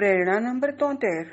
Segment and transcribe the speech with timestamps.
[0.00, 1.26] પ્રેરણા નંબર તોતેર.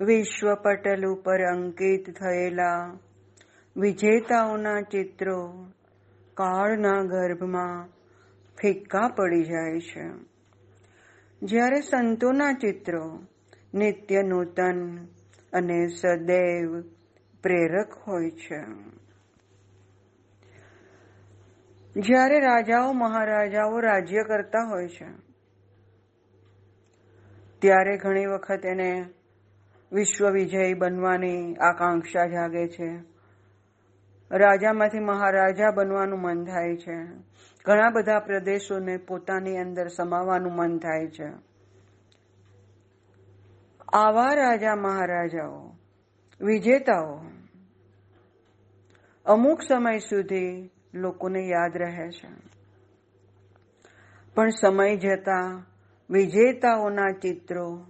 [0.00, 2.98] વિશ્વ પટલ ઉપર અંકિત થયેલા
[3.76, 5.66] વિજેતાઓના ચિત્રો
[6.34, 7.88] કાળના ગર્ભમાં
[8.62, 10.08] ફિક્કા પડી જાય છે.
[11.42, 13.22] જ્યારે સંતોના ચિત્રો
[13.74, 15.04] નિત્ય નૂતન
[15.52, 16.80] અને સદૈવ
[17.42, 18.60] પ્રેરક હોય છે.
[22.00, 25.31] જ્યારે રાજાઓ મહારાજાઓ રાજ્ય કરતા હોય છે
[27.62, 29.04] ત્યારે ઘણી વખત એને
[29.92, 32.96] વિશ્વ વિજયી બનવાની આકાંક્ષા જાગે છે.
[34.30, 37.04] રાજામાંથી મહારાજા બનવાનું મન થાય છે.
[37.64, 41.28] ઘણા બધા પ્રદેશોને પોતાની અંદર સમાવવાનું મન થાય છે.
[43.92, 45.74] આવા રાજા મહારાજાઓ,
[46.40, 47.20] વિજેતાઓ
[49.26, 52.28] અમુક સમય સુધી લોકોને યાદ રહે છે.
[54.34, 55.66] પણ સમય જતા
[56.12, 57.86] વિજેતાઓના ચિત્રો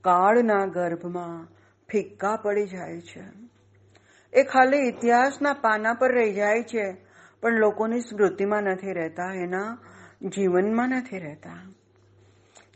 [0.00, 1.44] કાળના ગર્ભમાં
[1.92, 3.24] ફિક્કા પડી જાય છે.
[4.32, 6.92] એ ખાલી ઇતિહાસના પાના પર રહી જાય છે,
[7.40, 9.78] પણ લોકોની સ્મૃતિમાં નથી રહેતા, એના
[10.22, 11.72] જીવનમાં નથી રહેતા.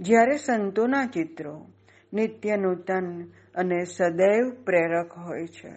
[0.01, 1.67] જ્યારે સંતોના ચિત્રો
[2.13, 3.23] નિત્ય નૂતન
[3.55, 5.73] અને સદૈવ પ્રેરક હોય છે,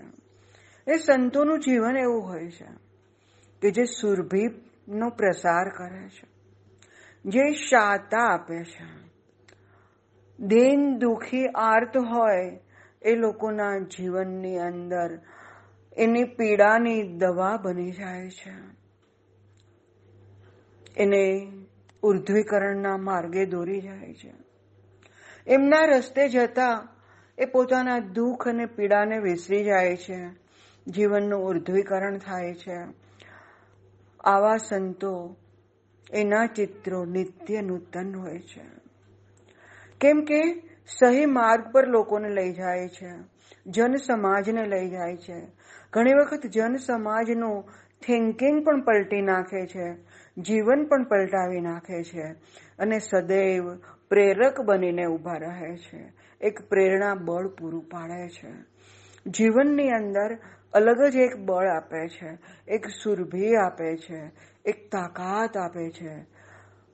[0.87, 2.67] એ સંતોનું જીવન એવું હોય છે
[3.61, 6.28] કે જે સુરભીનો પ્રસાર કરે છે.
[7.29, 9.09] જે શાતા આપે છે.
[10.39, 12.59] દિન દુખી આર્ત હોય,
[13.01, 15.19] એ લોકોના જીવનની અંદર
[15.97, 18.79] એની પીડાની દવા બની જાય છે.
[20.97, 21.51] એને
[22.03, 24.33] ઉર્ધ્વીકરણના માર્ગે દોરી જાય છે.
[25.47, 26.87] એમના રસ્તે જતા
[27.37, 30.29] એ પોતાના દુઃખ અને પીડાને વિસરી જાય છે.
[30.87, 32.77] જીવનનું ઉર્ધ્વીકરણ થાય છે.
[34.23, 35.37] આવા સંતો
[36.13, 38.61] એના ચિત્રો નિત્ય નૂતન હોય છે.
[40.01, 40.41] કેમ કે
[40.87, 43.11] સહી માર્ગ પર લોકોને લઈ જાય છે.
[43.67, 45.47] જન સમાજને લઈ જાય છે.
[45.93, 47.63] ઘણી વખત જન સમાજનું
[48.05, 49.93] થિંકિંગ પણ પલટી નાખે છે.
[50.37, 52.23] જીવન પણ પલટાવી નાખે છે.
[52.79, 53.75] અને સદૈવ
[54.09, 56.13] પ્રેરક બનીને ઊભા રહે છે.
[56.41, 58.51] એક પ્રેરણા બળ પૂરું પાડે છે.
[59.27, 60.37] જીવનની અંદર
[60.73, 62.37] અલગ જ એક બળ આપે છે.
[62.67, 64.31] એક સુરભી આપે છે.
[64.69, 66.25] એક તાકાત આપે છે.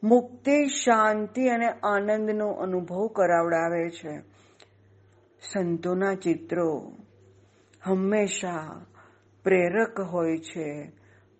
[0.03, 4.19] મુક્તિ, શાંતિ અને આનંદનો અનુભવ કરાવડાવે છે.
[5.53, 6.93] સંતોના ચિત્રો
[7.83, 8.85] હંમેશા
[9.43, 10.91] પ્રેરક હોય છે,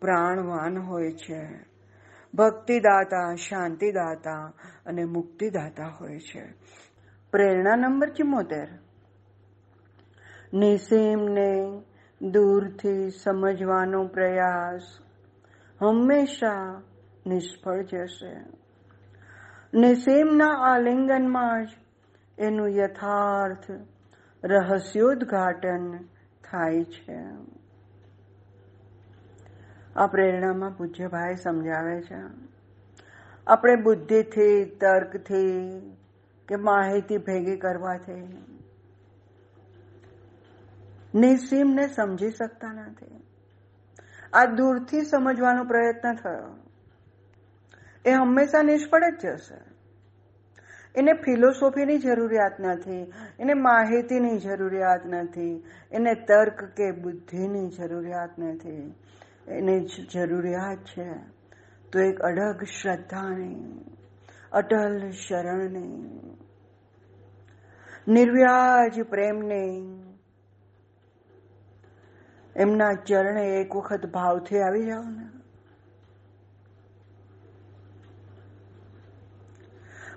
[0.02, 1.48] પ્રાણવાન હોય છે.
[2.34, 4.54] ભક્તિદાતા, શાંતિદાતા
[4.86, 6.54] અને મુક્તિદાતા હોય છે.
[7.32, 8.68] પ્રેરણા નંબર ચુમ્મોતેર.
[10.54, 11.82] નિસીમને
[12.22, 15.05] દૂરથી સમજવાનો પ્રયાસ
[15.82, 16.82] હંમેશા
[17.28, 18.36] નિષ્ફળ જશે.
[19.74, 21.70] નિસીમના આલિંગનમાં જ
[22.38, 23.72] એનું યથાર્થ
[24.44, 25.98] રહસ્યોદ્ઘાટન
[26.52, 27.20] થાય છે.
[29.96, 32.22] આ પ્રેરણામાં પૂજ્યભાઈ સમજાવે છે.
[33.48, 35.80] આપણે બુદ્ધિથી, તર્કથી
[36.48, 38.46] કે માહિતી ભેગી કરવાથી
[41.16, 43.35] નિસીમને સમજી શકતા નથી.
[44.36, 46.58] આ દૂરથી સમજવાનો પ્રયત્ન થયો.
[48.06, 49.76] એ હંમેશા નિષ્ફળ જ જશે.
[50.96, 58.94] એને ફિલોસોફીની જરૂરિયાત નથી, એને માહિતીની જરૂરિયાત નથી, એને તર્ક કે બુદ્ધિની જરૂરિયાત નથી.
[59.48, 61.14] એને જરૂરિયાત છે.
[61.92, 63.86] તો એક અડગ શ્રદ્ધાની,
[64.52, 66.20] અટલ શરણની,
[68.08, 70.05] નિર્વ્યાજ પ્રેમની
[72.56, 75.30] એમના ચરણે એક વખત ભાવથી આવી જાઓ ને.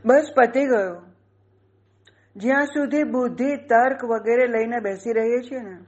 [0.04, 1.02] બસ પતી ગયો.
[2.36, 5.78] જ્યાં સુધી બુદ્ધિ, તર્ક વગેરે લઈને બેસી રહીએ છીએ ને,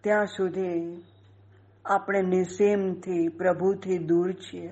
[0.00, 1.02] ત્યાં સુધી
[1.84, 4.70] આપણે નિસીમથી, પ્રભુથી દૂર છીએ.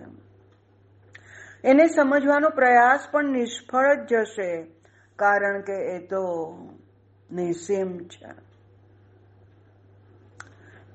[1.65, 4.63] એને સમજવાનો પ્રયાસ પણ નિષ્ફળ જ જશે,
[5.17, 6.23] કારણ કે એ તો
[7.33, 8.54] નિસીમ છે.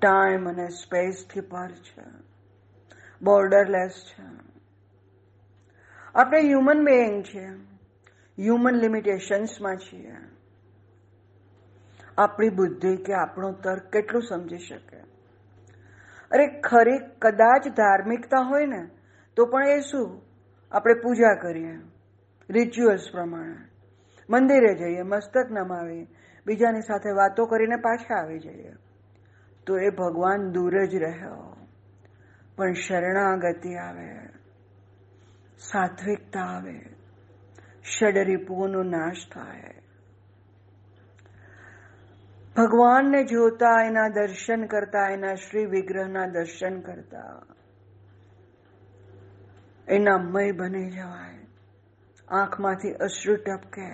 [0.02, 2.04] ટાઈમ અને સ્પેસથી પર છે.
[3.22, 4.24] બોર્ડરલેસ છે.
[6.16, 7.48] આપણે હ્યુમન બેઇંગ છીએ.
[8.40, 10.16] હ્યુમન લિમિટેશન્સમાં છીએ.
[12.18, 14.98] આપણી બુદ્ધિ કે આપણો તર્ક કેટલું સમજી શકે?
[16.32, 18.90] અરે ખરી કદાચ ધાર્મિકતા હોય ને,
[19.36, 20.22] તો પણ એ શું?
[20.72, 21.80] આપણે પૂજા કરીએ.
[22.50, 23.56] રિચ્યુઅલ્સ પ્રમાણે.
[24.30, 26.08] મંદિરે જઈએ, મસ્તક નમાવીએ,
[26.48, 28.74] બીજાની સાથે વાતો કરીને પાછા આવી જઈએ.
[29.66, 31.56] તો એ ભગવાન દૂર જ રહ્યો.
[32.56, 34.28] પણ શરણાગતિ આવે,
[35.60, 36.80] સાત્વિકતા આવે
[37.84, 39.76] ષડરીપુઓનો નાશ થાય.
[42.56, 47.42] ભગવાનને જોતા, એના દર્શન કરતા, એના શ્રી વિગ્રહના દર્શન કરતા,
[49.88, 51.40] એના મય બની જવાય.
[52.28, 53.86] આંખમાંથી અશ્રુ ટપકે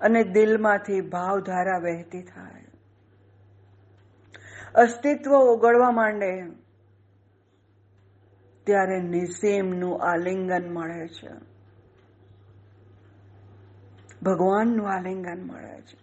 [0.00, 2.59] અને દિલમાંથી ભાવધારા વહેતી થાય.
[4.74, 6.42] અસ્તિત્વ ઓગળવા માંડે,
[8.64, 11.50] ત્યારે નિસેમનું આલિંગન મળે છે.
[14.22, 15.98] ભગવાનનું આલિંગન મળે છે.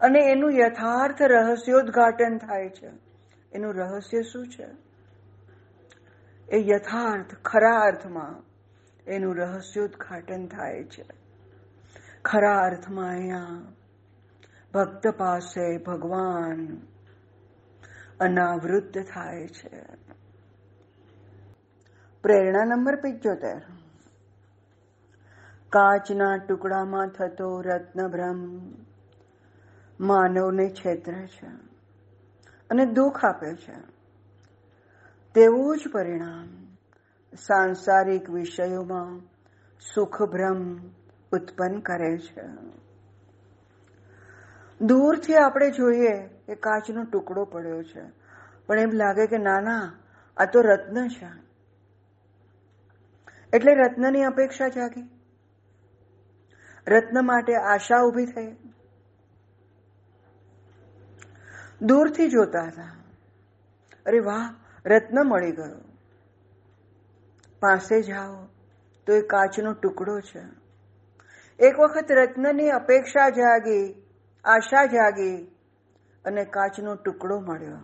[0.00, 2.90] અને એનું યથાર્થ રહસ્યોદ્ઘાટન થાય છે.
[3.52, 4.66] એનું રહસ્ય શું છે?
[6.56, 8.42] એ યથાર્થ, ખરા અર્થમાં
[9.06, 11.04] એનું રહસ્યોદ્ઘાટન થાય છે.
[12.24, 13.72] ખરા અર્થમાં અહીંયા
[14.74, 16.80] ભક્ત પાસે ભગવાન
[18.20, 19.82] અનાવૃત્ત થાય છે.
[22.22, 23.58] પ્રેરણા નંબર પિત્યોતેર
[25.70, 28.60] કાચના ટુકડામાં થતો રત્નભ્રમ
[30.00, 31.46] માનવને છેતરે છે
[32.70, 33.74] અને દુઃખ આપે છે.
[35.34, 36.76] તેવું જ પરિણામ
[37.34, 39.20] સાંસારિક વિષયોમાં
[39.94, 40.78] સુખભ્રમ
[41.32, 42.42] ઉત્પન્ન કરે છે.
[44.80, 48.02] દૂરથી આપણે જોઈએ કે કાચનો ટુકડો પડ્યો છે.
[48.66, 49.92] પણ એમ લાગે કે ના ના,
[50.36, 51.28] આ તો રત્ન છે.
[53.52, 55.10] એટલે રત્નની અપેક્ષા જાગી.
[56.86, 58.56] રત્ન માટે આશા ઊભી થઈ.
[61.82, 62.96] દૂરથી જોતા હતા.
[64.06, 64.54] અરે વાહ,
[64.86, 65.80] રત્ન મળી ગયો.
[67.60, 68.46] પાસે જાઓ,
[69.06, 70.42] તો એ કાચનો ટુકડો છે.
[71.58, 74.06] એક વખત રત્નની અપેક્ષા જાગી,
[74.44, 75.56] આશા જાગી
[76.24, 77.78] અને કાચનો ટુકડો મળ્યો.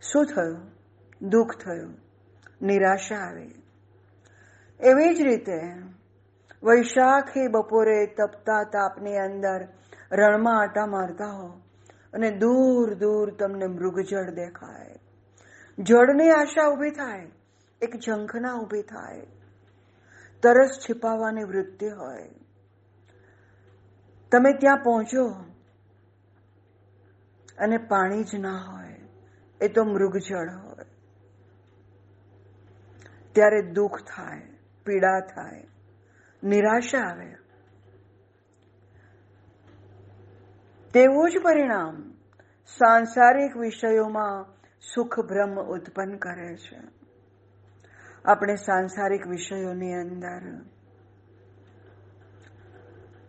[0.00, 0.72] શું થયું?
[1.28, 1.94] દુઃખ થયું.
[2.62, 3.62] નિરાશા આવી.
[4.80, 5.60] એવી જ રીતે
[6.62, 9.68] વૈશાખી બપોરે તપતા તાપની અંદર
[10.12, 11.60] રણમાં આટા મારતા હો
[12.12, 14.94] અને દૂર દૂર તમને મૃગજળ દેખાય.
[15.78, 17.30] જળની આશા ઊભી થાય,
[17.82, 19.26] એક ઝંખના ઊભી થાય.
[20.42, 22.28] તરસ છિપાવવાની વૃત્તિ હોય.
[24.32, 25.55] તમે ત્યાં પહોંચો.
[27.58, 29.00] અને પાણી જ ના હોય,
[29.60, 30.84] એ તો મૃગજળ હોય.
[33.32, 34.42] ત્યારે દુઃખ થાય,
[34.84, 35.66] પીડા થાય,
[36.44, 37.36] નિરાશા આવે.
[40.94, 42.12] તેવું જ પરિણામ
[42.66, 44.44] સાંસારિક વિષયોમાં
[44.94, 46.80] સુખ ભ્રમ ઉત્પન્ન કરે છે.
[48.24, 50.62] આપણે સાંસારિક વિષયોની અંદર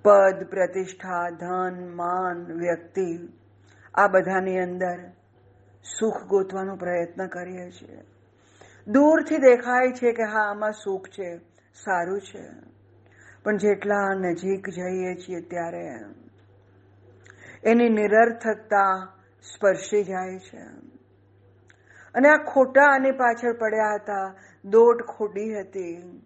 [0.03, 3.33] પદ, પ્રતિષ્ઠા, ધન, માન, વ્યક્તિ
[3.97, 5.11] આ બધાની અંદર
[5.99, 8.01] સુખ ગોતવાનો પ્રયત્ન કરીએ છીએ.
[8.87, 11.37] દૂરથી દેખાય છે કે હા, આમાં સુખ છે,
[11.83, 12.49] સારું છે.
[13.43, 15.87] પણ જેટલા નજીક જઈએ છીએ ત્યારે
[17.63, 19.07] એની નિરર્થકતા
[19.55, 20.61] સ્પર્શી જાય છે.
[22.15, 24.35] અને આ ખોટા આની પાછળ પડ્યા હતા,
[24.65, 26.21] દોટ ખોટી હતી,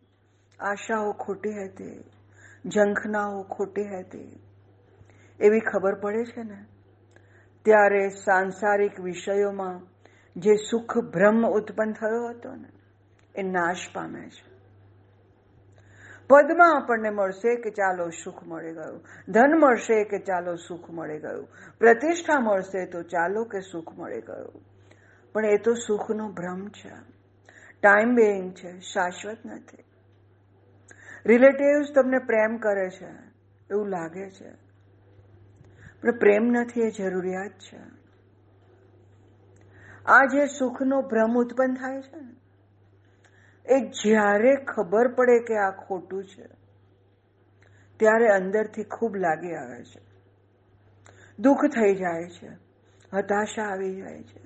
[0.60, 2.04] આશાઓ ખોટી હતી,
[2.70, 4.40] ઝંખનાઓ ખોટી હતી.
[5.40, 6.71] એવી ખબર પડે છે ને?
[7.66, 9.82] ત્યારે સાંસારિક વિષયોમાં
[10.36, 12.70] જે સુખ ભ્રમ ઉત્પન્ન થયો હતો ને,
[13.36, 14.52] એ નાશ પામે છે.
[16.30, 19.04] પદમાં આપણને મળશે કે ચાલો સુખ મળી ગયું.
[19.32, 21.48] ધન મળશે કે ચાલો સુખ મળી ગયું.
[21.80, 24.62] પ્રતિષ્ઠા મળશે તો ચાલો કે સુખ મળી ગયું.
[25.34, 26.92] પણ એ તો સુખનો ભ્રમ છે.
[27.82, 29.84] ટાઈમ બેઇંગ છે, શાશ્વત નથી.
[31.26, 33.10] રિલેટિવ્સ તમને પ્રેમ કરે છે,
[33.70, 34.61] એવું લાગે છે.
[36.02, 37.80] પણ પ્રેમ નથી એ જરૂરિયાત છે.
[40.06, 42.36] આ જે સુખનો ભ્રમ ઉત્પન્ન થાય છે ને,
[43.66, 46.48] એ જ્યારે ખબર પડે કે આ ખોટું છે,
[48.00, 50.02] ત્યારે અંદરથી ખૂબ લાગી આવે છે.
[51.40, 52.50] દુઃખ થઈ જાય છે,
[53.14, 54.42] હતાશા આવી જાય છે.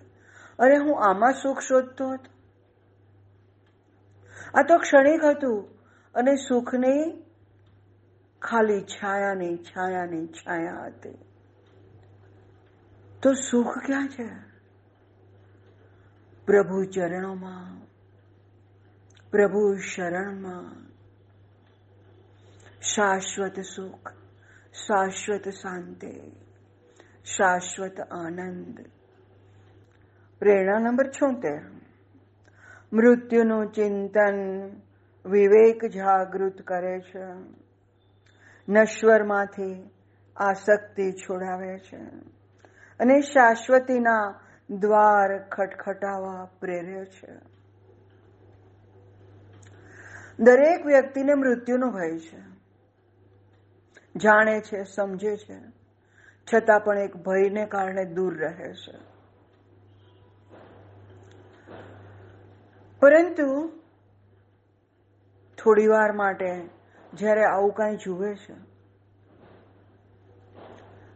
[0.59, 2.35] અરે હું આમાં સુખ શોધતો હતો?
[4.53, 5.67] આ તો ક્ષણિક હતું
[6.13, 7.23] અને સુખની
[8.41, 11.17] ખાલી છાયાની છાયાની છાયા હતી.
[13.25, 14.27] તો સુખ ક્યાં છે?
[16.45, 17.85] પ્રભુ ચરણોમાં,
[19.31, 20.87] પ્રભુ શરણમાં.
[22.81, 24.09] શાશ્વત સુખ,
[24.73, 26.31] શાશ્વત શાંતિ,
[27.25, 28.85] શાશ્વત આનંદ.
[30.39, 31.61] પ્રેરણા નંબર છોતેર.
[32.93, 34.69] મૃત્યુનું ચિંતન
[35.25, 37.25] વિવેક જાગૃત કરે છે.
[38.69, 39.89] નશ્વરમાંથી
[40.37, 42.35] આસક્તિ છોડાવે છે.
[42.99, 44.33] અને શાશ્વતીના
[44.69, 47.33] દ્વાર ખટખટાવા પ્રેરે છે.
[50.39, 52.55] દરેક વ્યક્તિને મૃત્યુનો ભય છે.
[54.15, 55.59] જાણે છે, સમજે છે,
[56.47, 58.97] છતાં પણ એક ભયને કારણે દૂર રહે છે.
[62.99, 63.71] પરંતુ
[65.57, 66.69] થોડી વાર માટે
[67.13, 68.55] જ્યારે આવું કાંઈ જુએ છે,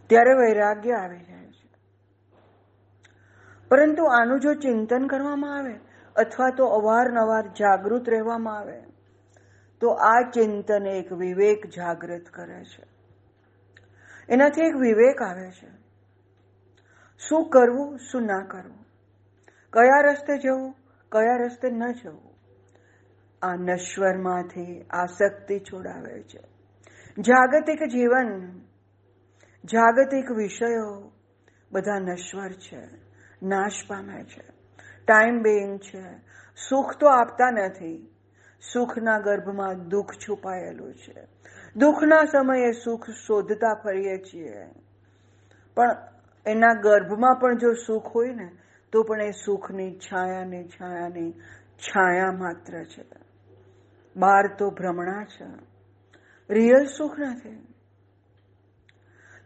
[0.07, 1.38] ત્યારે વૈરાગ્ય આવી છે.
[3.69, 5.79] પરંતુ આનું જો ચિંતન કરવામાં આવે
[6.15, 8.83] અથવા તો અવારનવાર જાગૃત રહેવામાં આવે,
[9.81, 12.83] તો આ ચિંતન એક વિવેક જાગૃત કરે છે.
[14.29, 15.67] એનાથી એક વિવેક આવે છે.
[17.29, 18.85] શું કરવું, શું ના કરવું?
[19.73, 20.71] કયા રસ્તે જવું,
[21.11, 22.35] કયા રસ્તે ન જવું?
[23.41, 26.39] આ નશ્વરમાંથી આસક્તિ છોડાવે છે.
[27.19, 28.59] જાગતિક જીવન,
[29.65, 31.11] જાગતિક વિષયો
[31.71, 33.08] બધા નશ્વર છે.
[33.43, 34.43] નાશ પામે છે.
[35.05, 36.17] ટાઈમ બેઇંગ છે.
[36.69, 38.15] સુખ તો આપતા નથી.
[38.74, 41.27] સુખના ગર્ભમાં દુઃખ છુપાયેલું છે.
[41.75, 44.65] દુઃખના સમયે સુખ શોધતા ફરીએ છીએ.
[45.75, 45.98] પણ
[46.46, 48.51] એના ગર્ભમાં પણ જો સુખ હોય ને,
[48.91, 51.31] તો પણ એ સુખની છાયાની છાયાની
[51.77, 53.05] છાયા માત્ર છે.
[54.15, 55.46] બહાર તો ભ્રમણા છે.
[56.50, 57.74] રિયલ સુખ નથી.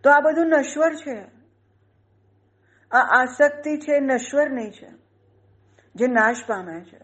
[0.04, 1.33] તો આ બધું નશ્વર છે.
[2.94, 4.90] આ આસક્તિ છે, નશ્વર નહીં છે.
[5.96, 7.00] જે નાશ પામે છે.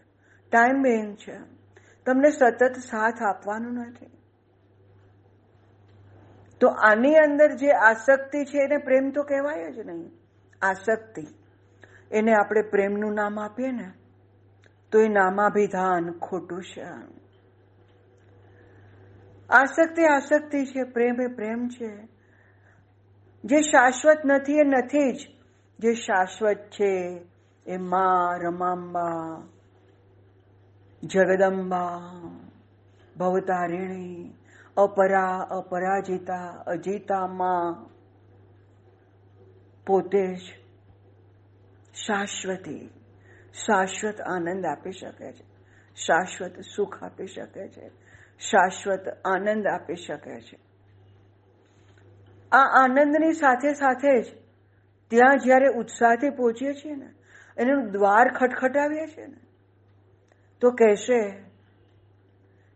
[0.50, 1.38] ટાઈમ બેન છે.
[2.06, 4.06] તમને સતત સાથ આપવાનું નથી.
[6.60, 10.10] તો આની અંદર જે આસક્તિ છે, એને પ્રેમ તો કહેવાય જ નહીં.
[10.62, 11.26] આસક્તિ.
[12.12, 13.92] એને આપણે પ્રેમનું નામ આપીએ ને,
[14.92, 16.82] તો એ નામાભિધાન ખોટું છે.
[19.50, 22.08] આસક્તિ આસક્તિ છે, પ્રેમ એ પ્રેમ છે.
[23.44, 25.39] જે શાશ્વત નથી એ નથી જ.
[25.82, 27.20] જે શાશ્વત છે
[27.66, 29.42] એ મા રમાંબા,
[31.02, 32.00] જગદંબા,
[33.16, 34.34] ભવતારિણી,
[34.76, 37.86] અપરા અપરાજિતા, અજીતા માં
[39.86, 40.42] પોતે જ
[42.06, 42.90] શાશ્વતી,
[43.66, 45.44] શાશ્વત આનંદ આપી શકે છે,
[45.94, 47.88] શાશ્વત સુખ આપી શકે છે,
[48.40, 50.58] શાશ્વત આનંદ આપી શકે છે.
[52.52, 54.39] આ આનંદની સાથે સાથે જ
[55.10, 57.08] ત્યાં જ્યારે ઉત્સાહથી પહોંચીએ છીએ ને,
[57.56, 59.40] એનું દ્વાર ખટખટાવીએ છીએ ને,
[60.60, 61.30] તો કહેશે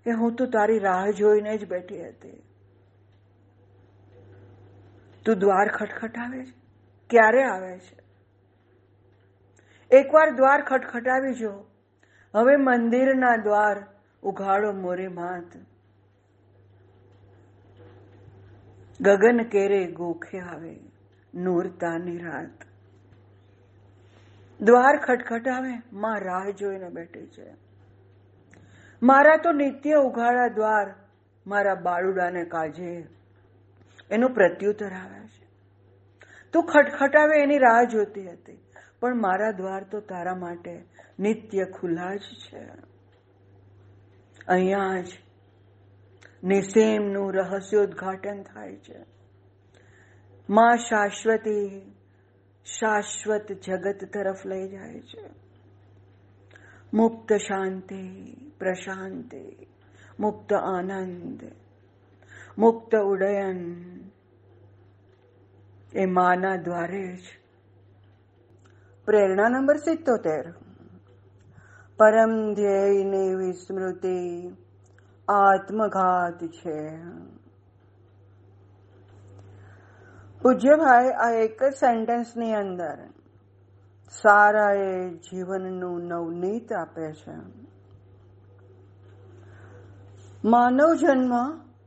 [0.04, 2.42] કે હું તો તારી રાહ જોઈને જ બેઠી હતી.
[5.26, 6.52] તું દ્વાર ખટખટાવે છે?
[7.10, 8.04] ક્યારે આવે છે?
[9.96, 11.64] એકવાર દ્વાર ખટખટાવી જો,
[12.34, 13.86] હવે મંદિરના દ્વાર
[14.22, 15.56] ઉઘાડો મોરે માત.
[19.00, 20.93] ગગન કેરે ગોખે આવે.
[21.34, 22.64] નૂરતાની રાત.
[24.62, 27.54] દ્વાર ખટખટાવે, માં રાહ જોઈને બેઠી છે.
[29.02, 30.94] મારા તો નિત્ય ઉઘાડા દ્વાર,
[31.46, 33.06] મારા બાળુડાને કાજે.
[34.10, 35.46] એનું પ્રત્યુત્તર આવે છે.
[36.52, 38.62] તું ખટખટાવે એની રાહ જોતી હતી,
[39.00, 40.84] પણ મારા દ્વાર તો તારા માટે
[41.18, 42.66] નિત્ય ખુલ્લા જ છે.
[44.48, 45.06] અહીંયા જ
[46.44, 49.13] નિસેમનું રહસ્યોદ્ઘાટન થાય છે.
[50.50, 51.92] માં શાશ્વતી
[52.64, 55.30] શાશ્વત જગત તરફ લઈ જાય છે.
[56.94, 59.66] મુક્ત શાંતિ, પ્રશાંતિ,
[60.20, 61.40] મુક્ત આનંદ,
[62.58, 63.84] મુક્ત ઉડયન
[65.96, 67.22] એ માના દ્વારે જ.
[69.06, 70.50] પ્રેરણા નંબર સિત્તોતેર.
[71.96, 74.48] પરમ ધ્યેયની વિસ્મૃતિ
[75.28, 76.90] આત્મઘાત છે.
[80.44, 82.98] પૂજ્યભાઈ આ એક જ સેન્ટેન્સની અંદર
[84.22, 87.34] સારા એ જીવનનું નવનીત આપે છે.
[90.44, 91.32] માનવ જન્મ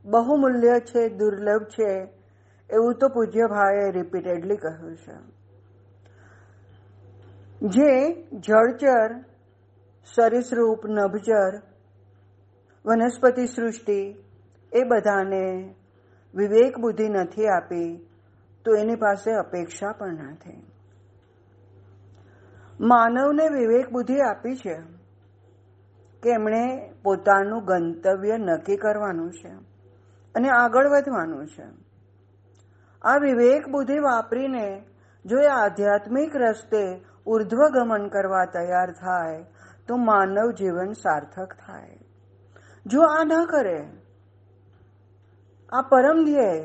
[0.04, 2.08] બહુમૂલ્ય છે, દુર્લભ છે,
[2.70, 5.16] એવું તો પૂજ્યભાઈએ રિપીટેડલી કહ્યું છે.
[7.60, 9.24] જે જળચર,
[10.14, 11.62] સરીસૃપ, નભચર,
[12.86, 14.24] વનસ્પતિ સૃષ્ટિ,
[14.72, 15.74] એ બધાને
[16.34, 18.04] વિવેક બુદ્ધિ નથી આપી
[18.68, 20.62] તો એની પાસે અપેક્ષા પણ નથી
[22.80, 24.76] માનવને વિવેક બુદ્ધિ આપી છે
[26.22, 29.52] કે એમણે પોતાનું ગંતવ્ય નક્કી કરવાનું છે
[30.34, 31.66] અને આગળ વધવાનું છે.
[33.02, 34.84] આ વિવેક બુદ્ધિ વાપરીને
[35.26, 39.44] જો એ આધ્યાત્મિક રસ્તે ઉર્ધ્વગમન કરવા તૈયાર થાય,
[39.88, 41.98] તો માનવ જીવન સાર્થક થાય.
[42.86, 43.80] જો આ ન કરે,
[45.72, 46.64] આ પરમ ધ્યેય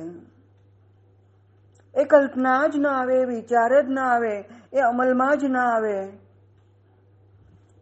[1.95, 6.07] એ કલ્પના જ ના આવે, વિચાર જ ના આવે, એ અમલમાં જ ના આવે.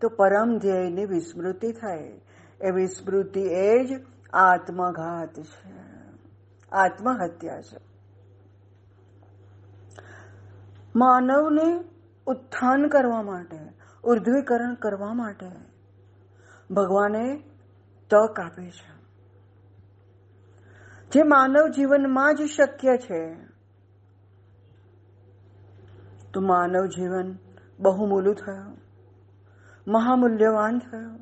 [0.02, 2.22] તો પરમ ધ્યેયની વિસ્મૃતિ થાય.
[2.62, 5.74] એ વિસ્મૃતિ એ જ આત્મઘાત છે.
[6.72, 7.78] આત્મહત્યા છે.
[10.96, 11.84] માનવને
[12.26, 13.60] ઉત્થાન કરવા માટે,
[14.04, 15.52] ઉર્ધ્વીકરણ કરવા માટે
[16.72, 17.44] ભગવાને
[18.10, 18.92] તક આપી છે.
[21.12, 23.51] જે માનવ જીવનમાં જ શક્ય છે
[26.34, 27.38] તો માનવ જીવન
[27.80, 28.78] બહુમૂલું થયું.
[29.88, 31.20] મહામૂલ્યવાન થયું.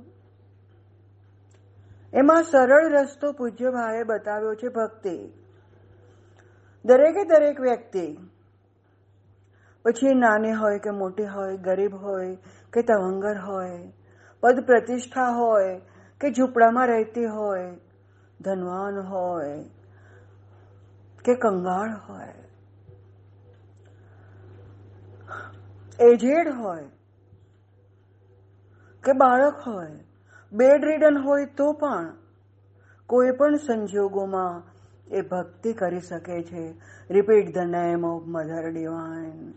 [2.13, 5.17] એમાં સરળ રસ્તો પૂજ્ય ભાવે બતાવ્યો છે ભક્તિ.
[6.85, 8.17] દરેકે દરેક વ્યક્તિ,
[9.85, 12.35] પછી નાની હોય કે મોટી હોય, ગરીબ હોય
[12.73, 13.93] કે તવંગર હોય,
[14.43, 15.81] પદ પ્રતિષ્ઠા હોય
[16.21, 17.65] કે ઝૂંપડામાં રહેતી હોય,
[18.41, 19.63] ધનવાન હોય
[21.25, 22.48] કે કંગાળ હોય
[25.99, 26.83] એજેડ હોય
[29.03, 29.99] કે બાળક હોય
[30.53, 32.13] બેડ રીડન હોય તો પણ
[33.07, 34.63] કોઈ પણ સંજોગોમાં
[35.11, 36.73] એ ભક્તિ કરી શકે છે.
[37.09, 39.53] Repeat the name of mother divine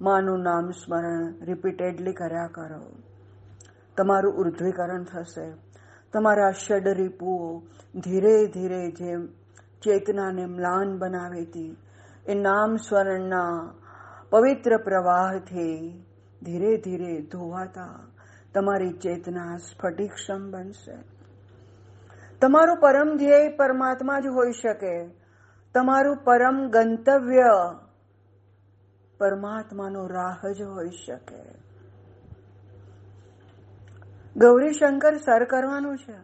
[0.00, 2.92] માનું નામ સ્મરણ રિપીટેડલી કર્યા કરો.
[3.96, 5.52] તમારું ઉર્ધ્વીકરણ થશે.
[6.12, 7.62] તમારા ષડ રીપુઓ
[7.94, 9.26] ધીરે ધીરે જે
[9.82, 11.76] ચેતનાને મ્લાન બનાવી હતી
[12.26, 13.74] એ નામ સ્મરણના
[14.34, 16.04] પવિત્ર પ્રવાહથી
[16.42, 18.00] ધીરે ધીરે ધોવાતા
[18.54, 20.98] તમારી ચેતના સ્ફટિક્ષમ બનશે.
[22.40, 25.06] તમારું પરમ ધ્યેય પરમાત્મા જ હોઈ શકે.
[25.74, 27.42] તમારું પરમ ગંતવ્ય
[29.18, 31.44] પરમાત્માનો રાહ જ હોઈ શકે.
[34.36, 36.16] ગૌરીશંકર સર કરવાનું છે.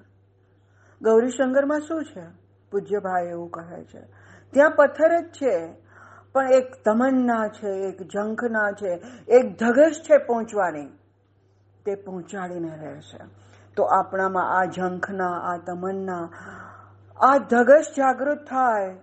[1.02, 2.24] ગૌરીશંકરમાં શું છે?
[2.70, 4.02] પૂજ્યભાઈ એવું કહે છે.
[4.50, 5.79] ત્યાં પથ્થર જ છે.
[6.32, 10.86] પણ એક તમન્ના છે, એક ઝંખના છે, એક ધગશ છે પહોંચવાની.
[11.84, 13.18] તે પહોંચાડીને રહેશે.
[13.76, 16.28] તો આપણામાં આ ઝંખના, આ તમન્ના,
[17.16, 18.96] આ ધગશ જાગૃત થાય.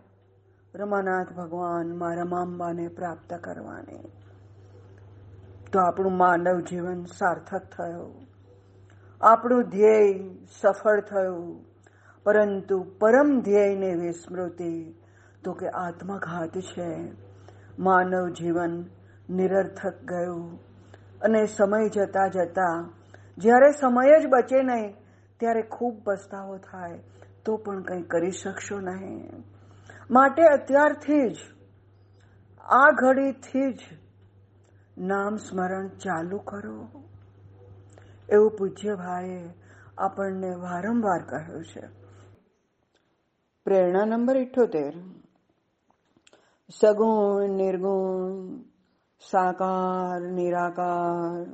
[0.75, 4.11] રમાનાથ ભગવાનમાં રમાંબાને પ્રાપ્ત કરવાની.
[5.71, 8.27] તો આપણું માનવ જીવન સાર્થક થયું.
[9.21, 10.29] આપણું ધ્યેય
[10.61, 11.65] સફળ થયું.
[12.23, 14.95] પરંતુ પરમ ધ્યેયને વિસ્મૃતિ,
[15.43, 17.26] તો કે આત્મઘાત છે.
[17.79, 18.85] માનવ જીવન
[19.29, 20.59] નિરર્થક ગયું.
[21.21, 22.89] અને સમય જતા જતા,
[23.37, 24.95] જ્યારે સમય જ બચે નહીં,
[25.39, 26.99] ત્યારે ખૂબ પસ્તાવો થાય,
[27.45, 29.43] તો પણ કંઈ કરી શકશો નહીં.
[30.11, 31.37] માટે અત્યારથી જ,
[32.59, 33.79] આ ઘડીથી જ
[34.97, 36.87] નામ સ્મરણ ચાલુ કરો.
[38.29, 39.53] એવું પૂજ્ય ભાઈએ
[39.97, 41.87] આપણને વારંવાર કહ્યું છે.
[43.65, 44.93] પ્રેરણા નંબર ઇઠ્ઠોતેર
[46.69, 48.63] સગુણ નિર્ગુણ
[49.23, 51.47] સાકાર નિરાકાર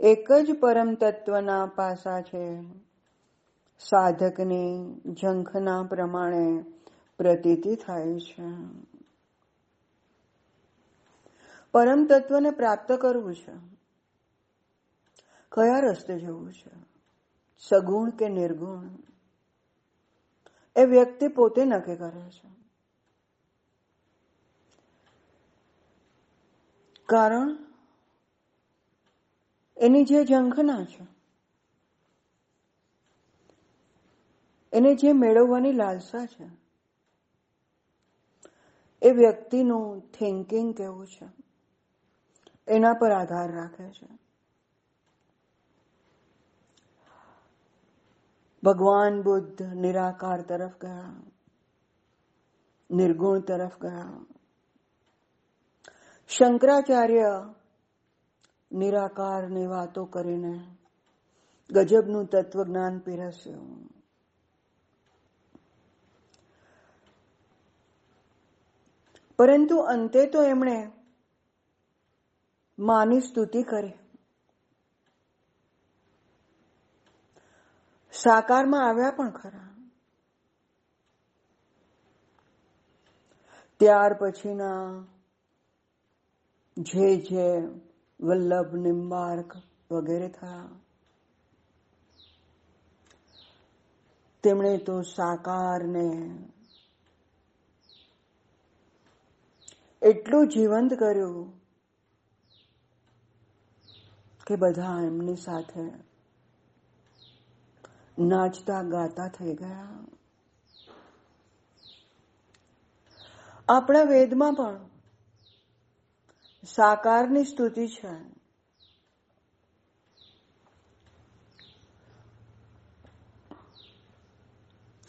[0.00, 2.44] એક જ પરમ તત્વના પાસા છે
[3.80, 4.72] સાધકની
[5.14, 6.46] ઝંખના પ્રમાણે
[7.18, 8.48] પ્રતીતિ થાય છે
[11.74, 13.54] પરમ તત્વને પ્રાપ્ત કરવું છે
[15.52, 16.72] કયા રસ્તે જવું છે
[17.62, 18.92] સગુણ કે નિર્ગુણ
[20.76, 22.57] એ વ્યક્તિ પોતે નક્કી કરે છે
[27.08, 27.56] કારણ?
[29.76, 31.06] એની જે ઝંખના છે.
[34.72, 36.48] એને જે મેળવવાની લાલસા છે.
[39.02, 41.28] એ વ્યક્તિનું થિંકિંગ કેવું છે?
[42.68, 44.08] એના પર આધાર રાખે છે.
[48.62, 51.14] ભગવાન બુદ્ધ નિરાકાર તરફ ગયા.
[52.90, 54.37] નિર્ગુણ તરફ ગયા.
[56.28, 57.54] શંકરાચાર્ય
[58.72, 60.76] નિરાકારની વાતો કરીને
[61.70, 63.88] ગજબનું તત્વજ્ઞાન પીરસ્યું.
[69.38, 70.90] પરંતુ અંતે તો એમણે
[72.78, 73.92] માની સ્તુતિ કરી.
[78.12, 79.74] સાકારમાં આવ્યા પણ ખરા.
[83.80, 85.04] ત્યાર પછીના
[86.78, 87.68] જે જે
[88.20, 89.56] વલ્લભ નિમ્બાર્ક
[89.92, 90.68] વગેરે થયા.
[94.42, 96.38] તેમણે તો સાકારને
[100.02, 101.60] એટલું જીવંત કર્યું
[104.46, 105.80] કે બધા એમની સાથે
[108.18, 109.88] નાચતા ગાતા થઈ ગયા.
[113.68, 114.80] આપણા વેદમાં પણ
[116.64, 118.38] સાકારની સ્તુતિ છે.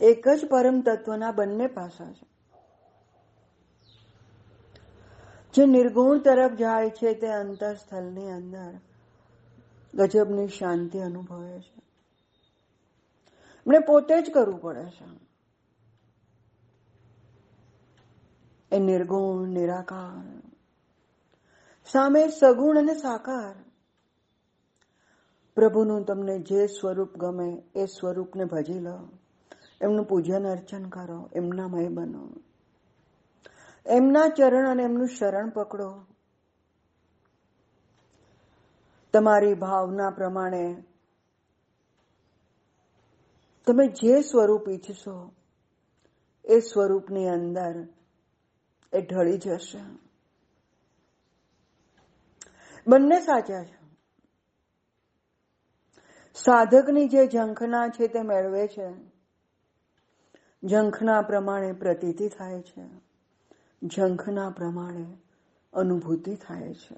[0.01, 2.29] એક જ પરમ તત્વના બંને પાસા છે.
[5.53, 8.79] જે નિર્ગુણ તરફ જાય છે, તે અંતરસ્થળની અંદર
[9.93, 11.81] ગજબની શાંતિ અનુભવે છે.
[13.65, 15.29] એમણે પોતે જ કરવું પડે છે.
[18.75, 20.48] એ નિર્ગુણ, નિરાકાર
[21.91, 23.55] સામે સગુણ અને સાકાર.
[25.55, 29.09] પ્રભુનું તમને જે સ્વરૂપ ગમે એ સ્વરૂપને ભજી લો.
[29.81, 32.29] એમનું પૂજન અર્ચન કરો એમના મય બનો.
[33.85, 36.05] એમના ચરણ અને એમનું શરણ પકડો.
[39.13, 40.83] તમારી ભાવના પ્રમાણે
[43.67, 45.31] તમે જે સ્વરૂપ ઈચ્છશો,
[46.45, 47.87] એ સ્વરૂપની અંદર
[48.93, 50.08] એ ઢળી જશે.
[52.87, 53.79] બંને સાચા છે.
[56.33, 58.93] સાધકની જે ઝંખના છે તે મેળવે છે.
[60.67, 62.87] ઝંખના પ્રમાણે પ્રતીતિ થાય છે.
[63.87, 65.17] ઝંખના પ્રમાણે
[65.73, 66.97] અનુભૂતિ થાય છે.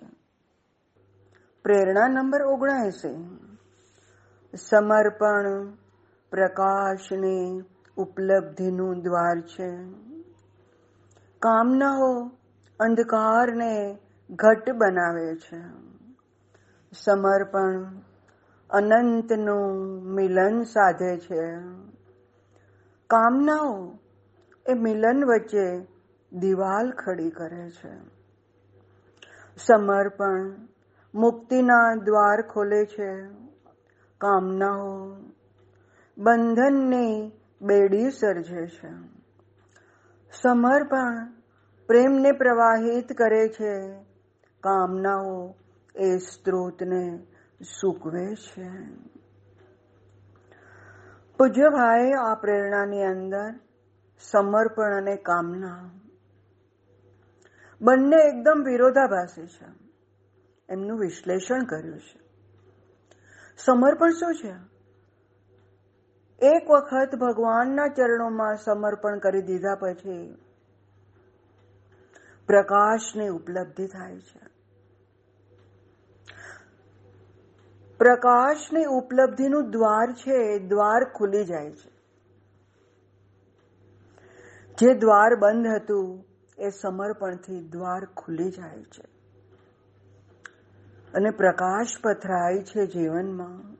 [1.63, 3.37] પ્રેરણા નંબર ઓગણએસી.
[4.57, 5.71] સમર્પણ
[6.29, 7.63] પ્રકાશની
[7.97, 9.75] ઉપલબ્ધિનું દ્વાર છે.
[11.39, 12.31] કામનાઓ
[12.79, 13.97] અંધકારને
[14.31, 15.61] ઘટ બનાવે છે.
[16.91, 17.85] સમર્પણ
[18.69, 21.53] અનંતનું મિલન સાધે છે.
[23.07, 23.99] કામનાઓ
[24.69, 25.87] એ મિલન વચ્ચે
[26.33, 27.91] દિવાલ ખડી કરે છે.
[29.57, 30.67] સમર્પણ
[31.15, 33.23] મુક્તિના દ્વાર ખોલે છે.
[34.17, 35.15] કામનાઓ
[36.17, 38.89] બંધનની બેડી સર્જે છે.
[40.41, 41.31] સમર્પણ
[41.87, 44.10] પ્રેમને પ્રવાહિત કરે છે.
[44.61, 45.55] કામનાઓ
[45.95, 47.27] એ સ્ત્રોતને
[47.81, 48.69] સૂકવે છે.
[51.37, 53.59] પૂજ્યભાઈ આ પ્રેરણાની અંદર
[54.19, 55.91] સમર્પણ અને કામના.
[57.81, 59.65] બંને એકદમ વિરોધાભાસી છે.
[60.69, 62.21] એમનું વિશ્લેષણ કર્યું છે.
[63.57, 64.71] સમર્પણ શું છે?
[66.41, 70.37] એક વખત ભગવાનના ચરણોમાં સમર્પણ કરી દીધા પછી
[72.47, 74.50] પ્રકાશની ઉપલબ્ધિ થાય છે.
[78.01, 81.89] પ્રકાશની ઉપલબ્ધિનું દ્વાર છે, એ દ્વાર ખુલી જાય છે.
[84.77, 86.25] જે દ્વાર બંધ હતું,
[86.57, 89.03] એ સમર્પણથી દ્વાર ખુલી જાય છે.
[91.13, 93.75] અને પ્રકાશ પથરાય છે જીવનમાં.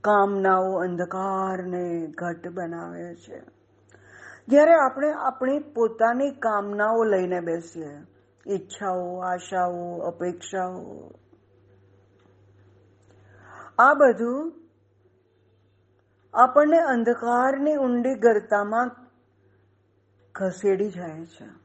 [0.00, 3.42] કામનાઓ અંધકારને ઘટ બનાવે છે.
[4.48, 7.96] જ્યારે આપણે આપણી પોતાની કામનાઓ લઈને બેસીએ,
[8.54, 11.10] ઈચ્છાઓ, આશાઓ, અપેક્ષાઓ
[13.78, 14.52] આ બધું
[16.34, 18.90] આપણને અંધકારની ઊંડી ગરતામાં
[20.34, 21.62] ખસેડી જાય છે.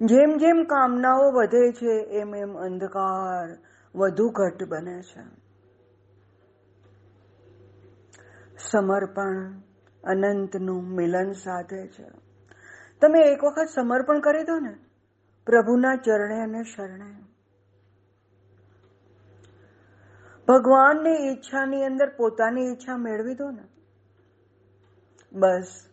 [0.00, 3.58] જેમ જેમ કામનાઓ વધે છે, એમ એમ અંધકાર
[3.94, 5.46] વધુ ઘટ બને છે.
[8.70, 9.52] સમર્પણ
[10.04, 12.10] અનંતનું મિલન સાધે છે.
[13.00, 14.76] તમે એક વખત સમર્પણ કરી દો ને,
[15.46, 17.25] પ્રભુના ચરણે અને શરણે.
[20.48, 23.64] ભગવાનની ઈચ્છાની અંદર પોતાની ઈચ્છા મેળવી દો ને.
[25.32, 25.86] બસ.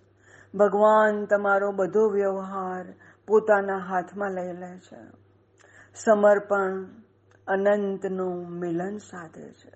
[0.55, 2.85] ભગવાન તમારો બધો વ્યવહાર
[3.27, 4.97] પોતાના હાથમાં લઈ લે છે.
[5.95, 6.85] સમર્પણ
[7.47, 9.71] અનંતનું મિલન સાધે છે.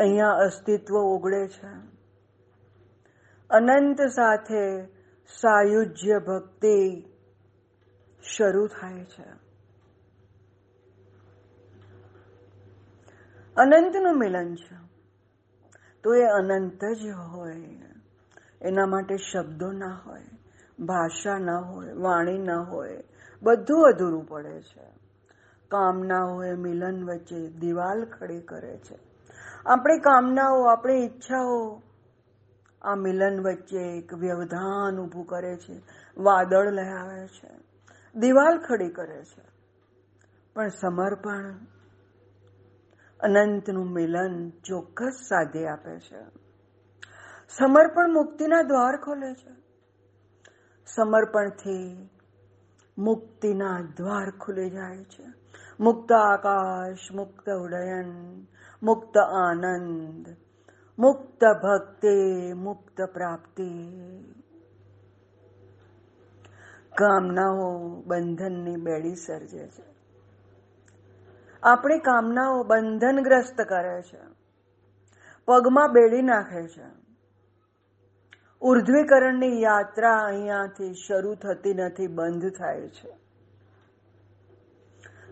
[0.00, 1.94] અહીંયા અસ્તિત્વ ઓગળે છે.
[3.50, 4.86] અનંત સાથે
[5.40, 7.04] સાયુજ્ય ભક્તિ
[8.36, 9.43] શરૂ થાય છે.
[13.56, 14.76] અનંતનું મિલન છે.
[16.02, 17.66] તો એ અનંત જ હોય.
[18.60, 20.22] એના માટે શબ્દો ના હોય,
[20.80, 23.04] ભાષા ના હોય, વાણી ના હોય,
[23.42, 24.86] બધું અધૂરું પડે છે.
[25.68, 28.98] કામના હોય, મિલન વચ્ચે દિવાલ ખડી કરે છે.
[29.66, 31.82] આપણી કામનાઓ, આપણી ઈચ્છાઓ,
[32.82, 35.82] આ મિલન વચ્ચે એક વ્યવધાન ઊભું કરે છે,
[36.16, 37.50] વાદળ લહેરાવે છે.
[38.14, 39.42] દિવાલ ખડી કરે છે.
[40.54, 41.54] પણ સમર્પણ
[43.24, 46.20] અનંતનું મિલન ચોક્કસ સાધી આપે છે.
[47.48, 49.54] સમર્પણ મુક્તિના દ્વાર ખોલે છે.
[50.86, 52.08] સમર્પણથી
[52.98, 55.24] મુક્તિના દ્વાર ખુલી જાય છે.
[55.80, 58.46] મુક્ત આકાશ, મુક્ત ઉડયન
[58.82, 60.26] મુક્ત આનંદ,
[60.98, 63.70] મુક્ત ભક્તિ, મુક્ત પ્રાપ્તિ.
[66.98, 69.93] કામનાઓ બંધનની બેડી સર્જે છે.
[71.64, 74.20] આપણી કામનાઓ બંધનગ્રસ્ત કરે છે.
[75.46, 77.04] પગમાં બેડી નાખે છે.
[78.60, 83.16] ઉર્ધ્વીકરણની યાત્રા અહીંયાથી શરૂ થતી નથી, બંધ થાય છે.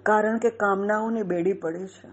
[0.02, 2.08] કારણ કે કામનાઓની બેડી પડે છે.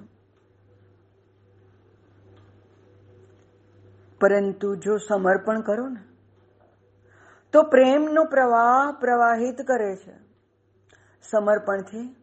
[4.20, 6.04] પરંતુ જો સમર્પણ કરો ને,
[7.52, 10.16] તો પ્રેમનો પ્રવાહ પ્રવાહિત કરે છે.
[11.30, 12.19] સમર્પણથી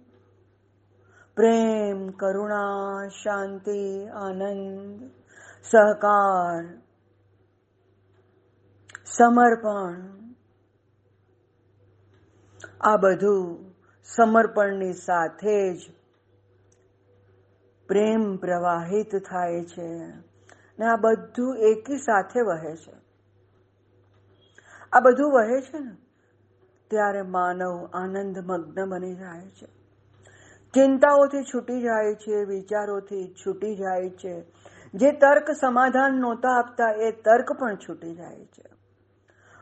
[1.37, 5.11] પ્રેમ કરુણા શાંતિ આનંદ
[5.62, 6.79] સહકાર
[9.05, 10.16] સમર્પણ
[12.81, 13.72] આ બધું
[14.16, 15.90] સમર્પણની સાથે જ
[17.88, 19.88] પ્રેમ પ્રવાહિત થાય છે
[20.79, 22.94] ને આ બધું એકી સાથે વહે છે.
[24.92, 25.96] આ બધું વહે છે ને,
[26.90, 29.75] ત્યારે માનવ આનંદ મગ્ન બની જાય છે.
[30.76, 34.40] ચિંતાઓથી છૂટી જાય છે, વિચારોથી છૂટી જાય છે.
[34.94, 38.64] જે તર્ક સમાધાન નહોતા આપતા, એ તર્ક પણ છૂટી જાય છે.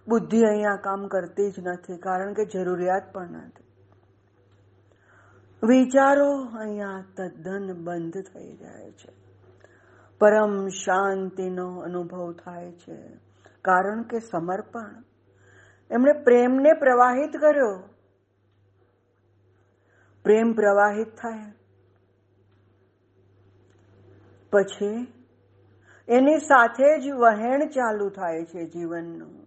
[0.09, 3.65] બુદ્ધિ અહીંયા કામ કરતી જ નથી, કારણ કે જરૂરિયાત પણ નથી.
[5.67, 9.13] વિચારો અહીંયા તદ્દન બંધ થઈ જાય છે.
[10.19, 13.09] પરમ શાંતિનો અનુભવ થાય છે,
[13.63, 15.03] કારણ કે સમર્પણ.
[15.91, 17.94] એમણે પ્રેમને પ્રવાહિત કર્યો.
[20.25, 21.53] પ્રેમ પ્રવાહિત થાય.
[24.51, 25.13] પછી
[26.09, 29.47] એની સાથે જ વહેણ ચાલુ થાય છે જીવનનું.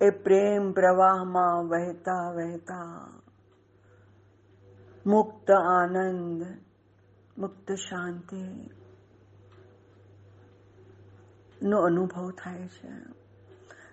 [0.00, 3.10] એ પ્રેમ પ્રવાહમાં વહેતા વહેતા
[5.06, 6.42] મુક્ત આનંદ,
[7.38, 8.70] મુક્ત શાંતિ
[11.62, 12.92] નો અનુભવ થાય છે.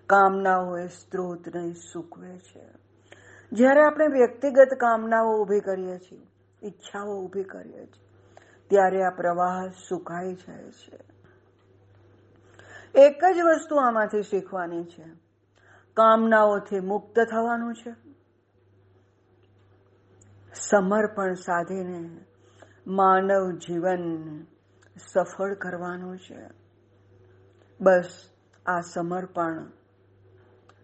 [0.08, 2.81] કામનાઓ એ સ્ત્રોતને સૂકવે છે.
[3.52, 6.28] જ્યારે આપણે વ્યક્તિગત કામનાઓ ઊભી કરીએ છીએ,
[6.64, 8.08] ઈચ્છાઓ ઊભી કરીએ છીએ,
[8.68, 11.00] ત્યારે આ પ્રવાહ સુકાઈ જાય છે.
[12.96, 15.04] એક જ વસ્તુ આમાંથી શીખવાની છે.
[15.94, 17.96] કામનાઓથી મુક્ત થવાનું છે.
[20.54, 22.26] સમર્પણ સાધીને
[22.88, 24.44] માનવ જીવન
[25.14, 26.50] સફળ કરવાનું છે.
[27.82, 28.30] બસ
[28.66, 29.81] આ સમર્પણ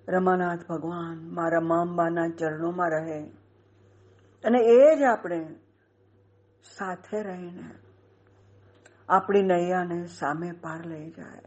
[0.07, 3.23] રમાનાથ ભગવાન મારા મામબાના ચરણોમાં રહે.
[4.43, 5.45] અને એ જ આપણે
[6.77, 7.69] સાથે રહીને
[9.09, 11.41] આપણી નૈયાને સામે પાર લઈ જાય.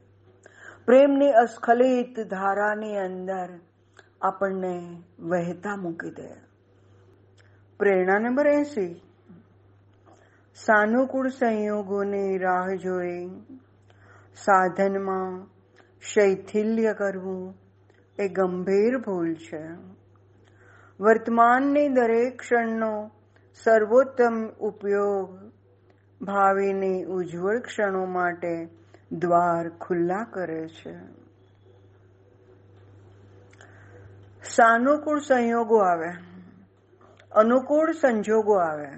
[0.87, 3.61] પ્રેમની અસ્ખલિત ધારાની અંદર
[4.23, 6.35] આપણને વહેતા મૂકી દે.
[7.79, 9.03] પ્રેરણા નંબર એસી.
[10.55, 13.29] સાનુકૂળ સંયોગોની રાહ જોઈ,
[14.35, 15.46] સાધનમાં
[16.14, 17.70] શૈથિલ્ય કરવું
[18.21, 19.69] એ ગંભીર ભૂલ છે.
[21.01, 23.11] વર્તમાનની દરેક ક્ષણનો
[23.65, 25.53] સર્વોત્તમ ઉપયોગ
[26.25, 28.69] ભાવિની ઉજ્જવળ ક્ષણો માટે
[29.13, 30.93] દ્વાર ખુલ્લા કરે છે.
[34.45, 36.09] સાનુકૂળ સંયોગો આવે.
[37.33, 38.89] અનુકૂળ સંજોગો આવે.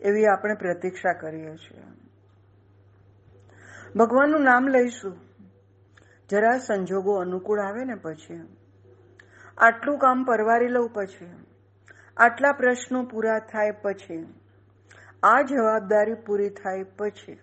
[0.00, 1.82] એવી આપણે પ્રતીક્ષા કરીએ છીએ.
[3.96, 5.31] ભગવાનનું નામ લઈશું.
[6.28, 8.56] જરા સંજોગો અનુકૂળ આવે ને પછી.
[9.58, 11.46] આટલું કામ પરવારી લઉં પછી.
[12.16, 14.34] આટલા પ્રશ્નો પૂરા થાય પછી.
[15.22, 17.38] આ જવાબદારી પૂરી થાય પછી.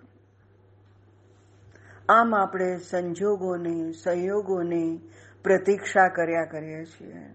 [2.09, 4.99] આમ આપણે સંજોગોની, સહયોગોને
[5.43, 7.33] પ્રતીક્ષા કર્યા કરીએ છીએ.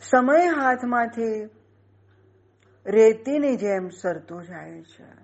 [0.00, 1.44] સમય હાથમાંથી
[2.86, 5.23] રેતીની જેમ સરતો જાય છે.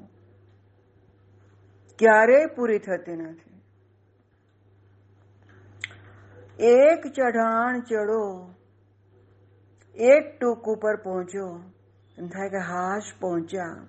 [1.98, 3.62] ક્યારેય પૂરી થતી નથી.
[6.58, 8.54] એક ચઢાણ ચડો
[9.94, 11.60] એક ટૂંક ઉપર પહોંચ્યો
[12.18, 13.86] એમ થાય કે હાશ પહોંચ્યા.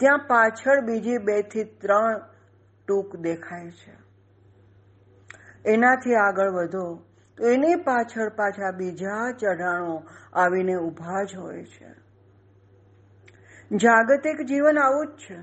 [0.00, 2.20] ત્યાં પાછળ બીજી બેથી ત્રણ
[2.86, 3.96] ટૂંક દેખાય છે.
[5.70, 7.02] એનાથી આગળ વધો
[7.36, 12.07] તો એની પાછળ પાછા બીજા ચઢાણો આવીને ઊભા જ હોય છે.
[13.76, 15.38] જાગતિક જીવન આવું જ છે.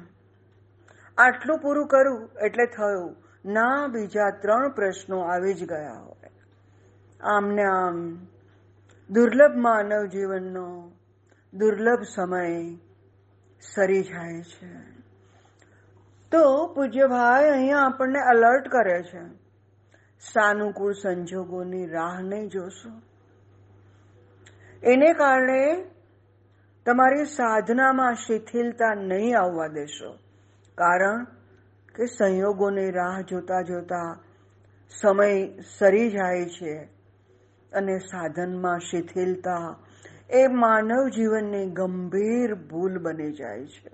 [1.17, 3.15] આટલું પૂરું કરું એટલે થયું.
[3.45, 6.29] ના, બીજા ત્રણ પ્રશ્નો આવી જ ગયા હોય.
[7.21, 8.27] આમને આમ,
[9.09, 10.91] દુર્લભ માનવ જીવનનો
[11.53, 12.75] દુર્લભ સમય
[13.75, 14.95] સરી જાય છે.
[16.31, 19.45] તો પૂજ્યભાઈ અહીંયા આપણને અલર્ટ કરે છે.
[20.19, 22.89] સાનુકૂળ સંજોગોની રાહ નહીં જોશો.
[24.83, 25.85] એને કારણે
[26.85, 30.17] તમારી સાધનામાં શિથિલતા નહીં આવવા દેશો.
[30.75, 31.23] કારણ
[31.95, 34.19] કે સંયોગોની રાહ જોતા જોતા
[35.01, 36.77] સમય સરી જાય છે
[37.73, 39.75] અને સાધનમાં શિથિલતા
[40.29, 43.89] એ માનવ જીવનની ગંભીર ભૂલ બની જાય છે.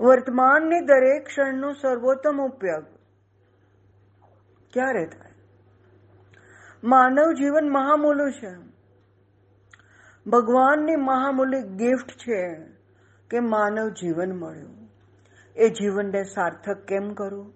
[0.00, 2.84] વર્તમાનની દરેક ક્ષણનો સર્વોત્તમ ઉપયોગ
[4.72, 5.34] ક્યારે થાય?
[6.84, 8.73] માનવ જીવન મહામૂલું છે.
[10.26, 12.56] ભગવાનની મહામૂલ્ય ગિફ્ટ છે
[13.30, 14.88] કે માનવ જીવન મળ્યું.
[15.56, 17.54] એ જીવનને સાર્થક કેમ કરવું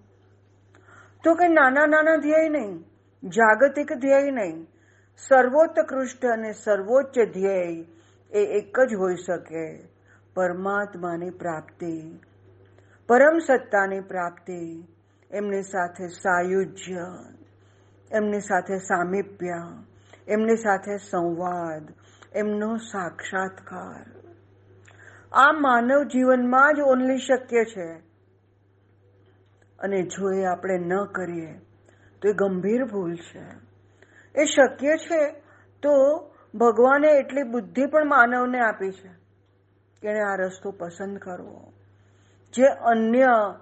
[1.23, 2.85] તો કે નાના નાના ધ્યેય નહીં,
[3.23, 4.67] જાગતિક ધ્યેય નહીં,
[5.17, 7.85] સર્વોત્કૃષ્ટ અને સર્વોચ્ચ ધ્યેય
[8.31, 9.89] એ એક જ હોઈ શકે,
[10.33, 12.19] પરમાત્માની પ્રાપ્તિ,
[13.07, 14.87] પરમ સત્તાની પ્રાપ્તિ,
[15.31, 17.07] એમની સાથે સાયુજ્ય,
[18.11, 19.83] એમની સાથે સામીપ્ય,
[20.27, 21.93] એમની સાથે સંવાદ
[22.35, 24.19] એમનો સાક્ષાત્કાર.
[25.31, 27.91] આ માનવ જીવનમાં જ ઓનલી શક્ય છે.
[29.79, 31.53] અને જો એ આપણે ન કરીએ,
[32.21, 33.45] તો એ ગંભીર ભૂલ છે.
[34.41, 35.31] એ શક્ય છે
[35.81, 39.09] તો ભગવાને એટલી બુદ્ધિ પણ માનવને આપી છે
[40.01, 41.73] કે એણે આ રસ્તો પસંદ કરવો.
[42.53, 43.59] જે અન્ય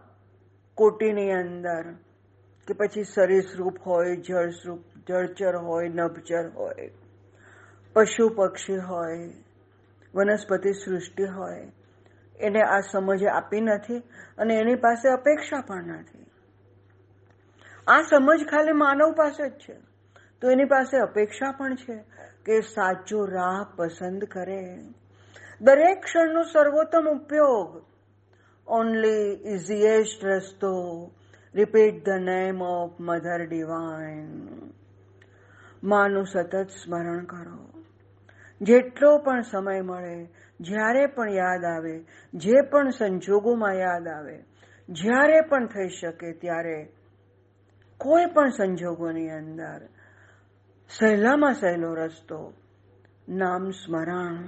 [0.76, 1.94] કોટીની અંદર,
[2.68, 6.92] કે પછી સરીસૃપ હોય જળસ્રૂપ જળચર હોય, નભચર હોય
[7.98, 9.30] પશુ પક્ષી હોય,
[10.16, 11.72] વનસ્પતિ સૃષ્ટિ હોય,
[12.40, 13.98] એને આ સમજ આપી નથી
[14.38, 16.26] અને એની પાસે અપેક્ષા પણ નથી.
[17.88, 19.74] આ સમજ ખાલી માનવ પાસે જ છે.
[20.42, 22.04] તો એની પાસે અપેક્ષા પણ છે
[22.46, 24.80] કે સાચો રાહ પસંદ કરે.
[25.62, 27.86] દરેક ક્ષણનો સર્વોત્તમ ઉપયોગ.
[28.68, 31.12] ઓનલી ઇઝીએસ્ટ રસ્તો.
[31.56, 34.48] Repeat the name of mother divine
[35.84, 37.77] માનું સતત સ્મરણ કરો.
[38.62, 44.44] જેટલો પણ સમય મળે, જ્યારે પણ યાદ આવે, જે પણ સંજોગોમાં યાદ આવે,
[44.90, 46.90] જ્યારે પણ થઈ શકે ત્યારે
[47.98, 49.88] કોઈ પણ સંજોગોની અંદર
[50.90, 52.54] સહેલામાં સહેલો રસ્તો,
[53.30, 54.44] નામ સ્મરણ.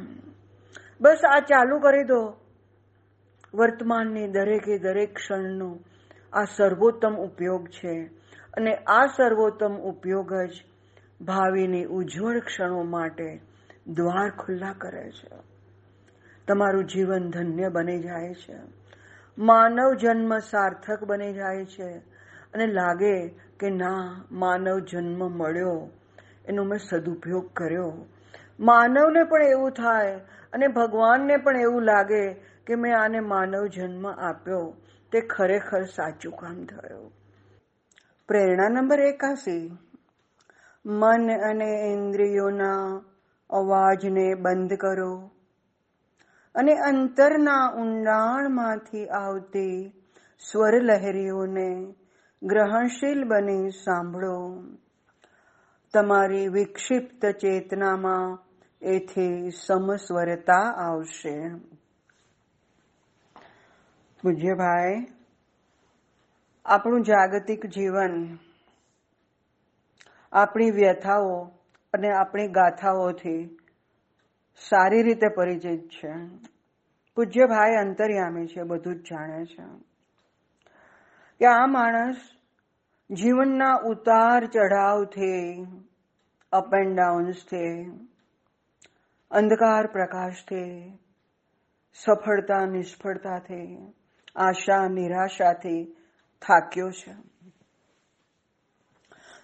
[1.02, 2.36] બસ આ ચાલુ કરી દો.
[3.54, 5.80] વર્તમાનની દરેકે દરેક ક્ષણનો
[6.34, 8.06] આ સર્વોત્તમ ઉપયોગ છે
[8.54, 10.64] અને આ સર્વોત્તમ ઉપયોગ જ
[11.22, 13.42] ભાવિની ઉજ્જવળ ક્ષણો માટે
[13.90, 15.30] દ્વાર ખુલ્લા કરે છે.
[16.48, 18.58] તમારું જીવન ધન્ય બની જાય છે.
[19.38, 21.98] માનવ જન્મ સાર્થક બની જાય છે.
[22.54, 23.28] અને લાગે
[23.60, 25.90] કે ના, માનવ જન્મ મળ્યો.
[26.46, 28.06] એનો મેં સદુપયોગ કર્યો.
[28.60, 30.20] માનવને પણ એવું થાય
[30.54, 32.34] અને ભગવાનને પણ એવું લાગે
[32.68, 34.76] કે મેં આને માનવ જન્મ આપ્યો.
[35.12, 37.12] તે ખરેખર સાચું કામ થયું.
[38.28, 39.78] પ્રેરણા નંબર એકાસી.
[40.86, 43.02] મન અને ઇન્દ્રિયોના
[43.50, 45.32] અવાજને બંધ કરો
[46.56, 49.94] અને અંતરના ઊંડાણમાંથી આવતી
[50.52, 51.96] સ્વર લહેરીઓને
[52.44, 54.64] ગ્રહણશીલ બની સાંભળો.
[55.94, 58.40] તમારી વિક્ષિપ્ત ચેતનામાં
[58.82, 61.50] એથી સમસ્વરતા આવશે.
[64.24, 65.06] પૂજ્યભાઈ
[66.66, 68.38] આપણું જાગતિક જીવન,
[70.34, 71.59] આપણી વ્યથાઓ
[71.94, 73.58] અને આપણી ગાથાઓથી
[74.70, 76.12] સારી રીતે પરિચિત છે.
[77.16, 79.64] પૂજ્ય ભાઈ અંતર્યામી છે, બધું જ જાણે છે.
[81.40, 82.16] કે આ માણસ
[83.12, 85.66] જીવનના ઉતાર ચઢાવથી
[86.52, 87.84] અપ એન્ડ ડાઉન્સથી
[89.32, 90.98] અંધકાર પ્રકાશથી,
[91.94, 93.94] સફળતા, નિષ્ફળતાથી,
[94.36, 95.84] આશા, નિરાશાથી
[96.42, 97.16] થાક્યો છે.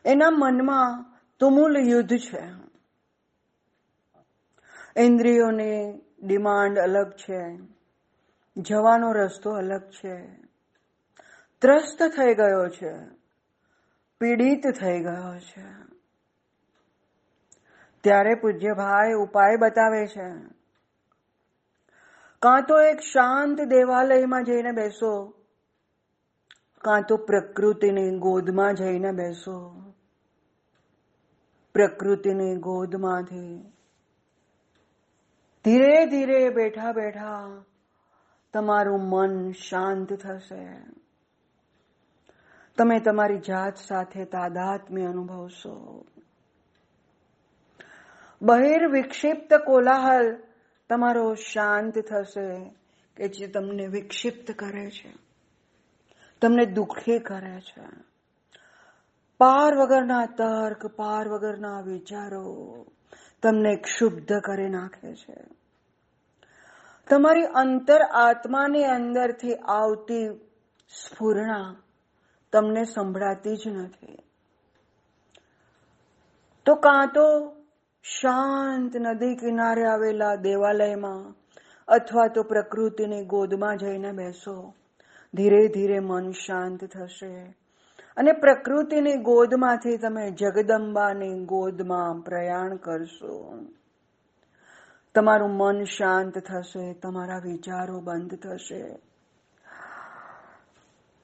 [0.06, 2.66] એના મનમાં તુમુલ યુદ્ધ છે.
[5.00, 7.58] ઇન્દ્રિયોની ડિમાન્ડ અલગ છે.
[8.58, 10.26] જવાનો રસ્તો અલગ છે.
[11.60, 12.94] ત્રસ્ત થઈ ગયો છે.
[14.20, 15.66] પીડિત થઈ ગયો છે.
[18.02, 20.56] ત્યારે પૂજ્ય ભાઈ ઉપાય બતાવે છે.
[22.40, 25.30] કાં તો એક શાંત દેવાલયમાં જઈને બેસો.
[26.78, 29.85] કાં તો પ્રકૃતિની ગોદમાં જઈને બેસો.
[31.76, 33.74] પ્રકૃતિની ગોદમાંથી.
[35.66, 37.64] ધીરે ધીરે બેઠા બેઠા
[38.54, 40.78] તમારું મન શાંત થશે.
[42.78, 46.06] તમે તમારી જાત સાથે તાદાત્મ્ય અનુભવશો.
[48.42, 50.44] બહિર વિક્ષિપ્ત કોલાહલ
[50.90, 52.76] તમારો શાંત થશે
[53.18, 55.14] કે જે તમને વિક્ષિપ્ત કરે છે.
[56.42, 58.15] તમને દુઃખી કરે છે.
[59.38, 62.86] પાર વગરના તર્ક, પાર વગરના વિચારો
[63.44, 65.44] તમને ક્ષુબ્ધ કરી નાખે છે.
[67.10, 70.28] તમારી અંતર આત્માની અંદરથી આવતી
[70.90, 71.76] સ્ફૂર્ણા
[72.52, 74.18] તમને સંભળાતી જ નથી.
[76.66, 77.56] તો કાં તો
[78.04, 81.36] શાંત નદી કિનારે આવેલા દેવાલયમાં
[81.88, 84.74] અથવા તો પ્રકૃતિની ગોદમાં જઈને બેસો.
[85.34, 87.65] ધીરે ધીરે મન શાંત થશે.
[88.18, 93.58] અને પ્રકૃતિની ગોદમાંથી તમે જગદંબાની ગોદમાં પ્રયાણ કરશો.
[95.16, 99.00] તમારું મન શાંત થશે, તમારા વિચારો બંધ થશે.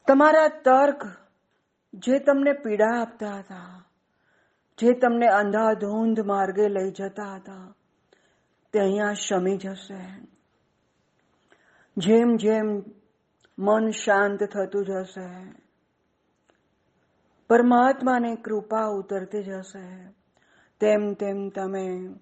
[0.08, 1.08] તમારા તર્ક
[1.94, 3.86] જે તમને પીડા આપતા હતા,
[4.78, 7.74] જે તમને અંધાધૂંધ માર્ગે લઈ જતા હતા,
[8.74, 10.28] તે અહીંયા શમી જશે.
[11.98, 12.84] જેમ જેમ
[13.60, 15.61] મન શાંત થતું જશે
[17.52, 20.12] પરમાત્માની કૃપા ઉતરતી જશે
[20.80, 22.14] તેમ તેમ તમે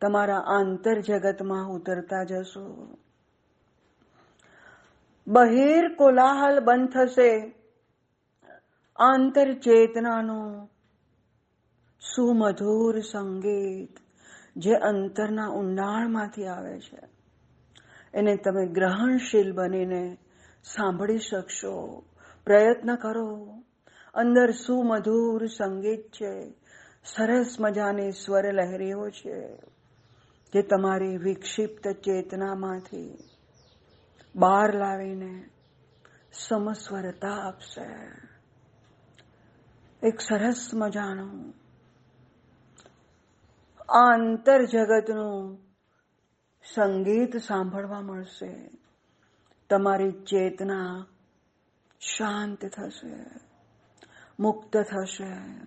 [0.00, 2.96] તમારા આંતર જગતમાં ઉતરતા જશો.
[5.28, 7.54] બહિર કોલાહલ બંધ થશે.
[8.96, 10.68] આંતર ચેતનાનો
[12.16, 13.96] સુમધુર સંગીત
[14.56, 17.00] જે અંતરના ઊંડાણમાંથી આવે છે.
[18.14, 20.18] એને તમે ગ્રહણશીલ બનીને
[20.64, 22.04] સાંભળી શકશો.
[22.44, 23.63] પ્રયત્ન કરો.
[24.14, 26.50] અંદર સુમધુર સંગીત છે.
[27.04, 29.56] સરસ મજાની સ્વર લહેરીઓ છે
[30.52, 33.18] જે તમારી વિક્ષિપ્ત ચેતનામાંથી
[34.36, 35.50] બહાર લાવીને
[36.32, 37.86] સમસ્વરતા આપશે.
[40.06, 41.54] એક સરસ મજાનું
[43.88, 45.58] આંતર જગતનું
[46.74, 48.70] સંગીત સાંભળવા મળશે.
[49.70, 51.06] તમારી ચેતના
[52.00, 53.24] શાંત થશે.
[54.40, 55.60] મુક્ત થશે,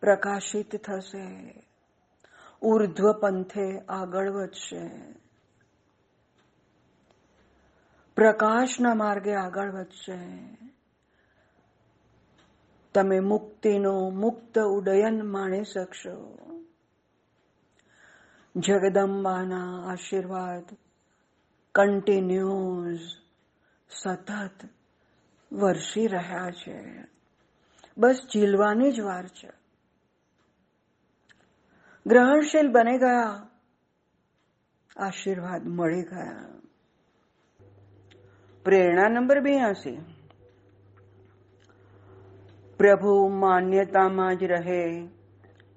[0.00, 1.54] પ્રકાશિત થશે
[2.62, 4.90] ઉર્ધ્વ પંથે આગળ વધશે.
[8.16, 10.48] પ્રકાશના માર્ગે આગળ વધશે.
[12.94, 16.38] તમે મુક્તિનો મુક્ત ઉડયન માણી શકશો.
[18.56, 20.76] જગદંબાના આશીર્વાદ
[21.74, 23.00] કન્ટિન્યુઝ
[23.90, 24.68] સતત
[25.52, 27.08] વરસી રહ્યા છે.
[27.98, 29.50] બસ ઝીલવાની જ વાર છે.
[32.06, 33.48] ગ્રહણશીલ બની ગયા.
[34.96, 36.48] આશીર્વાદ મળી ગયા.
[38.64, 39.98] પ્રેરણા નંબર બ્યાસી.
[42.78, 45.08] પ્રભુ માન્યતામાં જ રહે,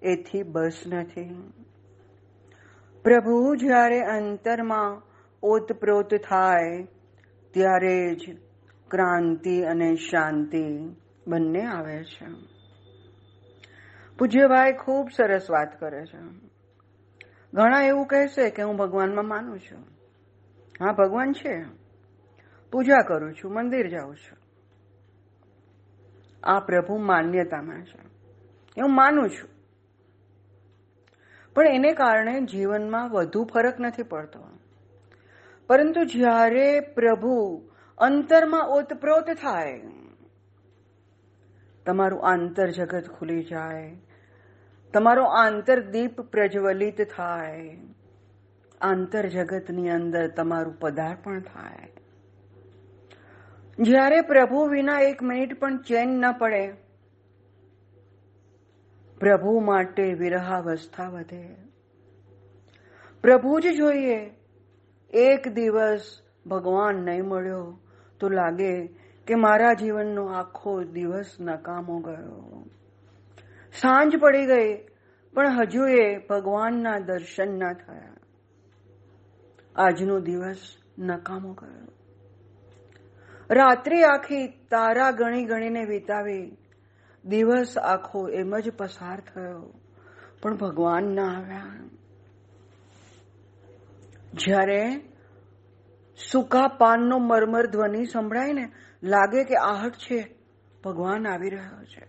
[0.02, 1.54] એથી બસ નથી.
[3.04, 5.02] પ્રભુ જ્યારે અંતરમાં
[5.44, 6.88] ઓતપ્રોત થાય,
[7.52, 8.38] ત્યારે જ
[8.88, 10.96] ક્રાંતિ અને શાંતિ
[11.28, 12.26] બંને આવે છે.
[14.18, 16.52] પૂજ્યભાઈ ખૂબ સરસ વાત કરે છે.
[17.54, 19.80] ઘણા એવું કહેશે કે હું ભગવાનમાં માનું છું.
[20.86, 21.66] હા, ભગવાન છે.
[22.72, 24.38] પૂજા કરું છું, મંદિર જાઉં છું.
[26.44, 28.08] આ પ્રભુ માન્યતામાં છે.
[28.82, 29.50] હું માનું છું.
[31.54, 34.40] પણ એને કારણે જીવનમાં વધુ ફરક નથી પડતો.
[35.68, 37.62] પરંતુ જ્યારે પ્રભુ
[37.98, 39.82] અંતરમાં ઓતપ્રોત થાય
[41.86, 43.96] તમારું આંતર જગત ખુલી જાય.
[44.94, 47.78] તમારો આંતર દીપ પ્રજ્વલિત થાય.
[48.82, 51.94] આંતર જગતની અંદર તમારું પદાર્પણ થાય.
[53.80, 56.72] જ્યારે પ્રભુ વિના એક મિનિટ પણ ચેન ન પડે,
[59.20, 61.56] પ્રભુ માટે વિરહાવસ્થા વધે.
[63.22, 64.30] પ્રભુ જ જોઈએ,
[65.14, 67.80] એક દિવસ ભગવાન નહીં મળ્યો
[68.20, 72.66] તો લાગે કે મારા જીવનનો આખો દિવસ નકામો ગયો.
[73.74, 74.78] સાંજ પડી ગઈ,
[75.34, 78.14] પણ હજુ એ ભગવાનના દર્શન ના થયા.
[79.76, 81.88] આજનો દિવસ નકામો ગયો.
[83.50, 86.58] રાત્રિ આખી તારા ગણી ગણીને વિતાવી,
[87.26, 89.74] દિવસ આખો એમ જ પસાર થયો,
[90.42, 91.90] પણ ભગવાન ના આવ્યા.
[94.34, 95.02] જ્યારે
[96.32, 98.72] સૂકા પાનનો મરમર ધ્વનિ સંભળાય ને
[99.04, 100.36] લાગે કે આહટ છે.
[100.84, 102.06] ભગવાન આવી રહ્યો છે.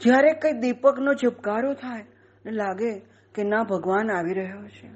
[0.00, 2.04] જ્યારે કઈ દીપકનો ઝબકારો થાય
[2.46, 2.98] ને લાગે
[3.34, 4.88] કે ના, ભગવાન આવી રહ્યો છે.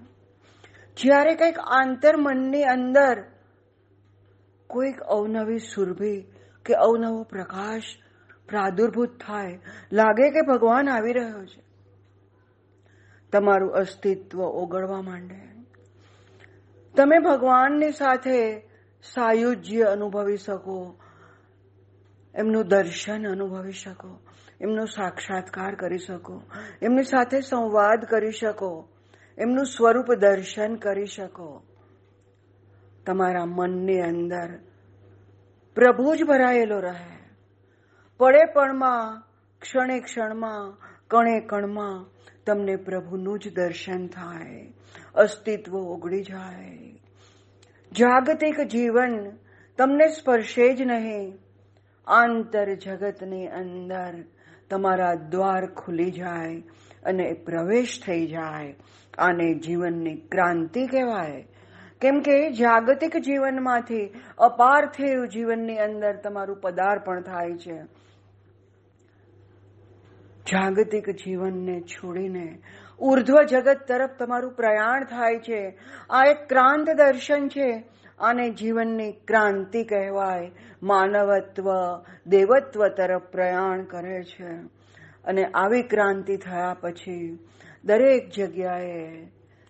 [0.96, 3.24] જ્યારે કંઈક આંતર મનની અંદર
[4.66, 6.20] કોઈક અવનવી સુરભી
[6.64, 7.82] કે અવનવો પ્રકાશ
[8.48, 9.60] પ્રાદુર્ભૂત થાય,
[9.92, 11.64] લાગે કે ભગવાન આવી રહ્યો છે.
[13.32, 15.54] તમારું અસ્તિત્વ ઓગળવા માંડે.
[16.96, 18.68] તમે ભગવાનની સાથે
[19.12, 20.94] સાયુજ્ય અનુભવી શકો,
[22.34, 24.18] એમનું દર્શન અનુભવી શકો,
[24.60, 26.42] એમનો સાક્ષાત્કાર કરી શકો,
[26.82, 28.88] એમની સાથે સંવાદ કરી શકો,
[29.38, 31.62] એમનું સ્વરૂપ દર્શન કરી શકો.
[33.06, 34.58] તમારા મનની અંદર
[35.74, 37.18] પ્રભુ જ ભરાયેલો રહે.
[38.18, 39.22] પડે પણમાં,
[39.60, 40.76] ક્ષણે ક્ષણમાં,
[41.08, 42.06] કણે કણમાં
[42.46, 44.72] તમને પ્રભુનું જ દર્શન થાય,
[45.14, 47.03] અસ્તિત્વ ઓગળી જાય.
[47.98, 49.30] જાગતિક જીવન
[49.78, 51.38] તમને સ્પર્શે જ નહીં.
[52.06, 54.24] આંતર જગતની અંદર
[54.70, 56.60] તમારા દ્વાર ખુલી જાય
[57.04, 58.76] અને પ્રવેશ થઈ જાય.
[59.18, 61.46] આને જીવનની ક્રાંતિ કહેવાય.
[62.00, 67.82] કેમ કે જાગતિક જીવનમાંથી અપાર્થિવ જીવનની અંદર તમારું પદાર્પણ થાય છે.
[70.52, 72.58] જાગતિક જીવનને છોડીને
[72.98, 75.78] ઉર્ધ્વ જગત તરફ તમારું પ્રયાણ થાય છે.
[76.10, 77.84] આ એક ક્રાંત દર્શન છે.
[78.18, 80.50] આને જીવનની ક્રાંતિ કહેવાય.
[80.82, 81.70] માનવત્વ,
[82.26, 84.84] દેવત્વ તરફ પ્રયાણ કરે છે.
[85.24, 87.38] અને આવી ક્રાંતિ થયા પછી
[87.84, 89.26] દરેક જગ્યાએ,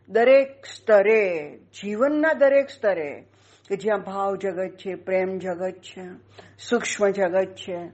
[0.09, 3.25] દરેક સ્તરે, જીવનના દરેક સ્તરે,
[3.69, 6.03] કે જ્યાં ભાવ જગત છે, પ્રેમ જગત છે,
[6.59, 7.91] સૂક્ષ્મ જગત છે,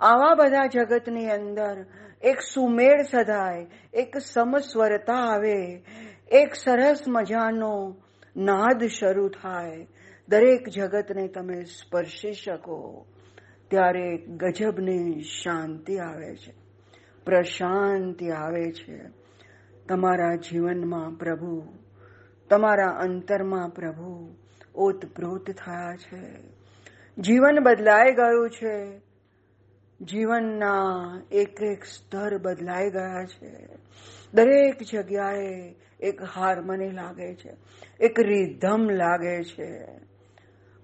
[0.00, 1.86] આવા બધા જગતની અંદર
[2.24, 5.84] એક સુમેળ સધાય, એક સમસ્વરતા આવે,
[6.32, 7.96] એક સરસ મજાનો
[8.36, 9.86] નાદ શરૂ થાય.
[10.28, 13.06] દરેક જગતને તમે સ્પર્શી શકો,
[13.70, 16.54] ત્યારે ગજબની શાંતિ આવે છે,
[17.24, 18.98] પ્રશાંતિ આવે છે.
[19.88, 21.72] તમારા જીવનમાં પ્રભુ,
[22.50, 24.34] તમારા અંતરમાં પ્રભુ
[24.74, 26.36] ઓતપ્રોત થયા છે.
[27.18, 29.03] જીવન બદલાઈ ગયું છે
[30.00, 33.68] જીવનના એક એક સ્તર બદલાઈ ગયા છે.
[34.34, 37.52] દરેક જગ્યાએ એક હાર્મની લાગે છે,
[38.00, 39.86] એક રિધમ લાગે છે.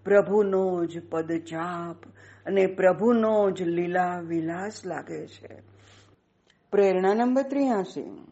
[0.04, 2.08] પ્રભુનો જ પદચાપ
[2.46, 5.62] અને પ્રભુનો જ લીલા વિલાસ લાગે છે.
[6.70, 8.26] પ્રેરણા નંબર ત્રિયાસી.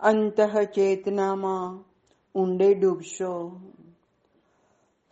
[0.00, 0.40] અંત
[0.74, 1.84] ચેતનામાં
[2.34, 3.60] ઊંડે ડૂબશો.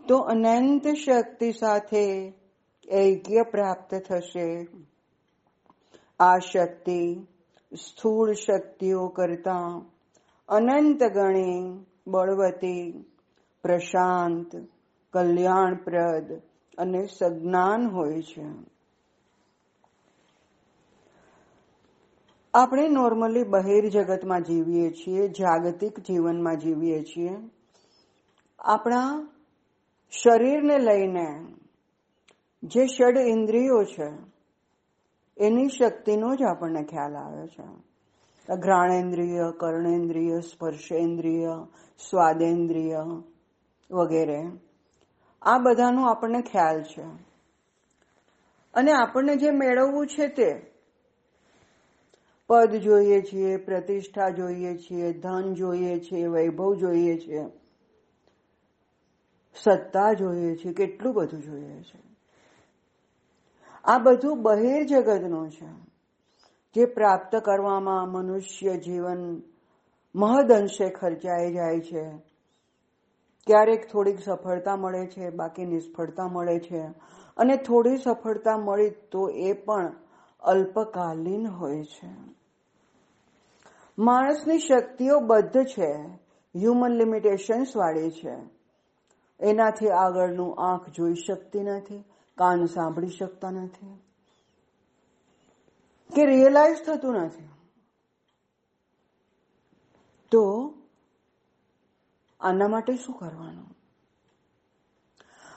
[0.09, 2.33] તો અનંત શક્તિ સાથે
[2.93, 4.69] ઐક્ય પ્રાપ્ત થશે
[6.21, 7.27] આ શક્તિ
[7.75, 9.87] સ્થૂળ શક્તિઓ કરતા
[10.49, 13.05] અનંત ગણે બળવતી
[13.63, 14.57] પ્રશાંત
[15.13, 16.33] કલ્યાણપ્રદ
[16.79, 18.47] અને સજ્ઞાન હોય છે।
[22.55, 27.31] આપણે નોર્મલી બહેર જગતમાં જીવીએ છીએ, જાગતિક જીવનમાં જીવીએ છીએ.
[28.59, 29.29] આપણા
[30.11, 31.60] શરીરને લઈને
[32.63, 34.09] જે ષડ ઇન્દ્રિયો છે,
[35.45, 37.91] એની શક્તિનો જ આપણને ખ્યાલ આવે છે.
[38.57, 41.67] ઘ્રાણેન્દ્રિય, કર્ણેન્દ્રિય, સ્પર્શેન્દ્રિય,
[42.11, 43.05] સ્વાદેન્દ્રિય
[43.91, 44.43] વગેરે,
[45.43, 47.03] આ બધાનો આપણને ખ્યાલ છે.
[48.75, 50.71] અને આપણને જે મેળવવું છે તે,
[52.47, 57.45] પદ જોઈએ છીએ, પ્રતિષ્ઠા જોઈએ છીએ, ધન જોઈએ છીએ, વૈભવ જોઈએ છીએ,
[59.55, 62.10] સત્તા જોઈએ છીએ, કેટલું બધું જોઈએ છે.
[63.85, 65.69] આ બધું બહિર જગતનું છે,
[66.75, 69.43] જે પ્રાપ્ત કરવામાં મનુષ્ય જીવન
[70.15, 72.11] મહદઅંશે ખર્ચાઈ જાય છે.
[73.47, 76.81] ક્યારેક થોડીક સફળતા મળે છે, બાકી નિષ્ફળતા મળે છે.
[77.37, 79.93] અને થોડી સફળતા મળી તો એ પણ
[80.43, 82.11] અલ્પકાલીન હોય છે.
[83.99, 85.93] માણસની શક્તિઓ બદ્ધ છે
[86.57, 88.61] હ્યુમન લિમિટેશન્સ વાળી છે.
[89.41, 92.05] એનાથી આગળનું આંખ જોઈ શકતી નથી
[92.41, 93.97] કાન સાંભળી શકતા નથી.
[96.15, 97.49] કે રિયલાઇઝ થતું નથી.
[100.31, 100.75] તો
[102.41, 103.77] આના માટે શું કરવાનું?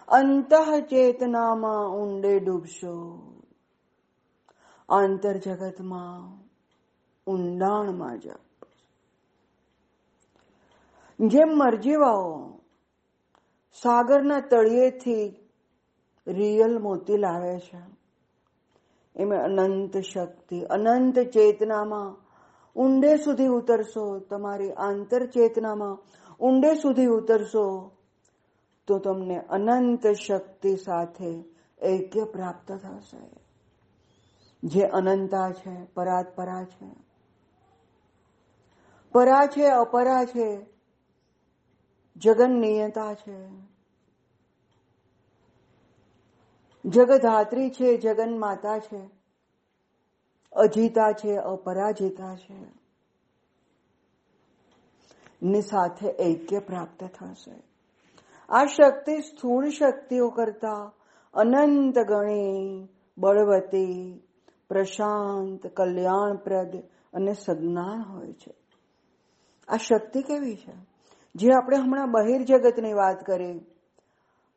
[0.07, 3.19] અંતઃ ચેતનામાં ઊંડે ડૂબશો.
[4.89, 6.43] આંતર જગતમાં
[7.31, 8.65] ઊંડાણમાં જાઓ.
[11.27, 12.49] જેમ મરજીવાઓ
[13.73, 15.42] સાગરના તળિયેથી
[16.27, 17.81] રિયલ મોતી લાવે છે.
[19.15, 22.15] એમાં અનંત શક્તિ, અનંત ચેતનામાં
[22.75, 24.19] ઊંડે સુધી ઉતરશો.
[24.19, 25.97] તમારી આંતર ચેતનામાં
[26.39, 27.91] ઊંડે સુધી ઉતરશો
[28.87, 31.45] તો તમને અનંત શક્તિ સાથે
[31.85, 33.43] ઐક્ય પ્રાપ્ત થશે.
[34.63, 36.91] જે અનંતા છે, પરાત્પરા છે.
[39.11, 40.65] પરા છે, અપરા છે
[42.15, 43.72] જગન નિયતા છે.
[46.85, 49.09] જગધાત્રી છે જગન માતા છે,
[50.53, 52.83] અજીતા છે, અપરાજિતા છે.
[55.43, 57.63] ની સાથે ઐક્ય પ્રાપ્ત થશે.
[58.49, 60.91] આ શક્તિ સ્થૂળ શક્તિઓ કરતા
[61.33, 64.21] અનંત ગણી બળવતી,
[64.69, 66.75] પ્રશાંત, કલ્યાણપ્રદ
[67.13, 68.53] અને સજ્ઞાન હોય છે.
[69.67, 70.73] આ શક્તિ કેવી છે?
[71.35, 73.65] જે આપણે હમણાં બહિર જગતની વાત કરી.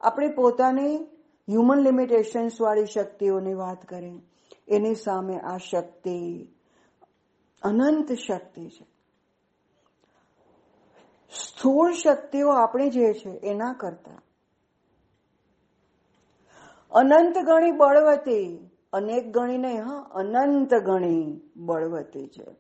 [0.01, 1.16] આપણે પોતાની
[1.49, 4.21] હ્યુમન લિમિટેશન્સ વાળી શક્તિઓની વાત કરી,
[4.69, 6.49] એની સામે આ શક્તિ
[7.63, 8.87] અનંત શક્તિ છે.
[11.31, 14.23] સ્થૂળ શક્તિઓ આપણી જે છે, એના કરતા.
[16.93, 22.57] અનંત ગણી બળવતી, અનેક ગણી નહીં, હા, અનંત ગણી બળવતી છે.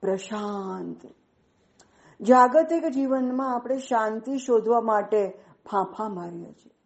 [0.00, 1.00] પ્રશાંત.
[2.22, 5.28] જાગતિક જીવનમાં આપણે શાંતિ શોધવા માટે
[5.70, 6.79] ફાંફા મારીએ છીએ.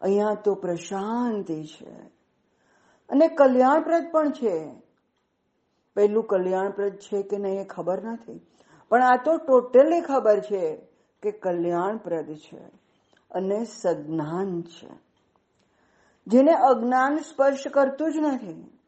[0.00, 2.18] અહીંયા તો પ્રશાંતિ છે.
[3.08, 4.82] અને કલ્યાણપ્રદ પણ છે.
[5.94, 8.46] પહેલું કલ્યાણપ્રદ છે કે નહીં એ ખબર નથી.
[8.88, 10.76] પણ આ તો ટોટલી ખબર છે
[11.22, 12.60] કે કલ્યાણપ્રદ છે
[13.30, 14.88] અને સજ્ઞાન છે.
[16.26, 18.78] જેને અજ્ઞાન સ્પર્શ કરતું જ નથી.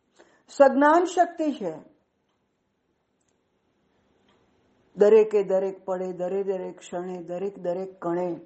[0.48, 1.90] સજ્ઞાન શક્તિ છે.
[4.96, 8.40] દરેકે દરેક પડે, દરેક દરેક ક્ષણે, દરેક દરેક કણે,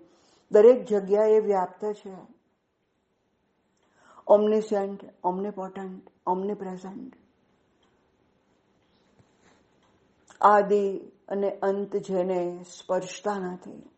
[0.52, 2.34] દરેક જગ્યાએ વ્યાપ્ત છે.
[4.27, 7.12] ઓમનિસેન્ટ ઓમનીપોટન્ટ ઓમનીપ્રેઝન્ટ
[10.41, 10.99] આદિ
[11.29, 13.91] અને અંત જેને સ્પર્શતા નથી.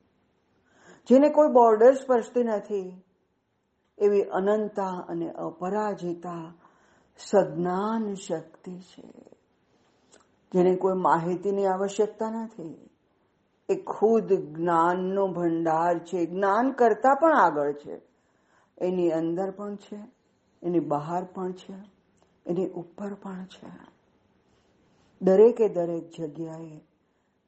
[1.08, 3.02] જેને કોઈ બોર્ડર સ્પર્શતી નથી,
[3.98, 6.54] એવી અનંતા અને અપરાજિતા
[7.18, 9.12] સજ્ઞાન શક્તિ છે.
[10.52, 12.90] જેને કોઈ માહિતીની આવશ્યકતા નથી.
[13.68, 16.26] એ ખુદ જ્ઞાનનો ભંડાર છે.
[16.26, 18.00] જ્ઞાન કરતા પણ આગળ છે.
[18.78, 20.15] એની અંદર પણ છે.
[20.66, 21.74] એની બહાર પણ છે,
[22.46, 23.70] એની ઉપર પણ છે.
[25.22, 26.80] દરેકે દરેક જગ્યાએ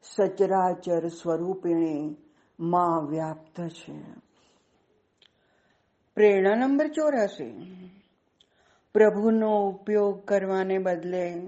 [0.03, 2.17] સચરાચર સ્વરૂપિણી
[2.61, 3.99] માં વ્યાપ્ત છે.
[6.17, 7.91] પ્રેરણા નંબર ચોરાસી.
[8.95, 11.43] પ્રભુનો ઉપયોગ કરવાને બદલે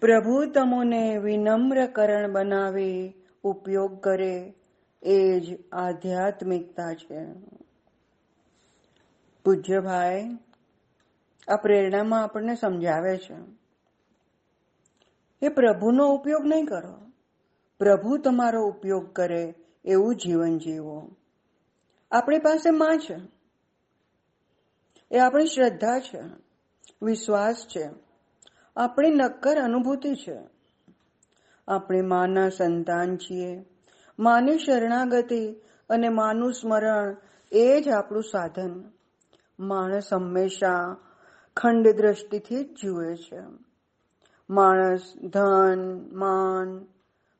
[0.00, 3.12] પ્રભુ તમોને વિનમ્રકરણ બનાવી
[3.44, 4.54] ઉપયોગ કરે
[5.02, 7.20] એ જ આધ્યાત્મિકતા છે.
[9.44, 10.38] પૂજ્યભાઈ
[11.48, 13.36] આ પ્રેરણામાં આપણને સમજાવે છે.
[15.42, 16.98] એ પ્રભુનો ઉપયોગ નહીં કરો.
[17.78, 21.16] પ્રભુ તમારો ઉપયોગ કરે એવું જીવન જીવો.
[22.10, 23.16] આપણી પાસે માં છે.
[25.10, 26.20] એ આપણી શ્રદ્ધા છે.
[27.02, 27.88] વિશ્વાસ છે.
[28.76, 30.38] આપણી નક્કર અનુભૂતિ છે.
[31.68, 33.64] આપણે માના સંતાન છીએ.
[34.18, 35.52] માની શરણાગતિ
[35.90, 37.16] અને માનું સ્મરણ
[37.52, 38.97] એ જ આપણું સાધન.
[39.58, 40.96] માણસ હંમેશા
[41.56, 43.42] ખંડ દ્રષ્ટિથી જ જુએ છે.
[44.50, 46.86] માણસ ધન, માન,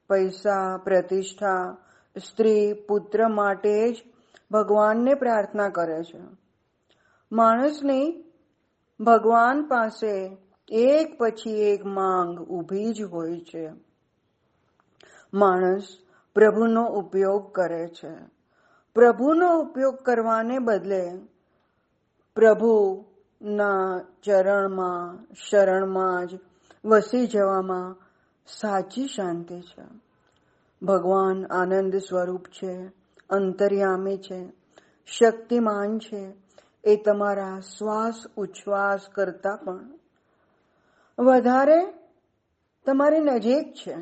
[0.09, 1.77] પૈસા, પ્રતિષ્ઠા,
[2.25, 3.97] સ્ત્રી, પુત્ર માટે જ
[4.51, 6.21] ભગવાનને પ્રાર્થના કરે છે.
[7.33, 8.25] માણસની
[9.01, 10.37] ભગવાન પાસે
[10.69, 13.71] એક પછી એક માંગ ઊભી જ હોય છે.
[15.35, 15.83] માણસ
[16.35, 18.11] પ્રભુનો ઉપયોગ કરે છે.
[18.95, 21.11] પ્રભુનો ઉપયોગ કરવાને બદલે
[22.39, 26.39] પ્રભુના ચરણમાં, શરણમાં જ
[26.85, 27.97] વસી જવામાં
[28.47, 29.83] સાચી શાંતિ છે.
[30.83, 32.93] ભગવાન આનંદ સ્વરૂપ છે,
[33.31, 34.53] અંતર્યામી છે,
[35.07, 36.33] શક્તિમાન છે,
[36.85, 39.91] એ તમારા શ્વાસ ઉચ્છ્વાસ કરતા પણ.
[41.19, 41.93] વધારે
[42.87, 43.97] તમારી નજીક છે.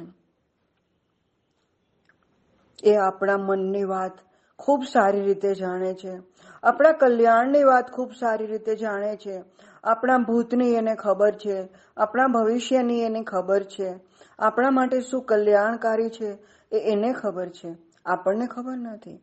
[2.85, 4.13] એ આપણા મનની વાત
[4.59, 6.19] ખૂબ સારી રીતે જાણે છે.
[6.63, 9.43] આપણા કલ્યાણની વાત ખૂબ સારી રીતે જાણે છે.
[9.85, 11.69] આપણા ભૂતની એને ખબર છે.
[11.97, 13.95] આપણા ભવિષ્યની એને ખબર છે.
[14.39, 16.39] આપણા માટે શું કલ્યાણકારી છે
[16.73, 17.75] એ એને ખબર છે.
[18.07, 19.23] આપણને ખબર નથી.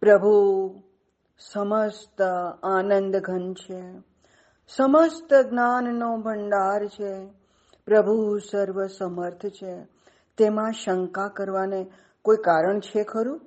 [0.00, 0.68] પ્રભુ,
[1.38, 2.22] સમસ્ત
[2.62, 3.82] આનંદ ઘન છે.
[4.68, 7.26] સમસ્ત જ્ઞાનનો ભંડાર છે.
[7.86, 9.86] પ્રભુ સર્વ સમર્થ છે.
[10.38, 11.86] તેમાં શંકા કરવાને
[12.22, 13.40] કોઈ કારણ છે ખરું?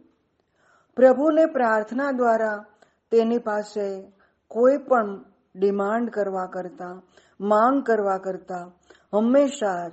[0.96, 2.66] પ્રભુને પ્રાર્થના દ્વારા
[3.12, 4.12] તેની પાસે
[4.48, 7.02] કોઈ પણ ડિમાન્ડ કરવા કરતા,
[7.40, 8.72] માંગ કરવા કરતા
[9.14, 9.92] હંમેશા જ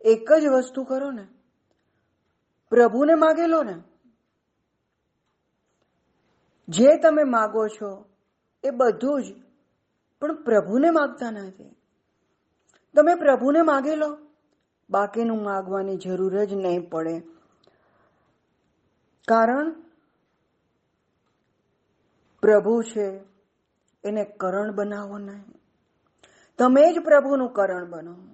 [0.00, 1.26] એક જ વસ્તુ કરો ને.
[2.70, 3.74] પ્રભુને માગેલો ને.
[6.68, 8.08] જે તમે માગો છો
[8.64, 9.34] એ બધું જ,
[10.20, 11.76] પણ પ્રભુને માગતા નથી.
[12.94, 14.18] તમે પ્રભુને માગેલો?
[14.90, 17.20] બાકીનું માગવાની જરૂર જ નહીં પડે.
[19.28, 19.83] કારણ
[22.44, 23.20] પ્રભુ છે
[24.04, 25.44] એને કરણ બનાવો નહીં.
[26.58, 28.33] તમે જ પ્રભુનું કરણ બનો.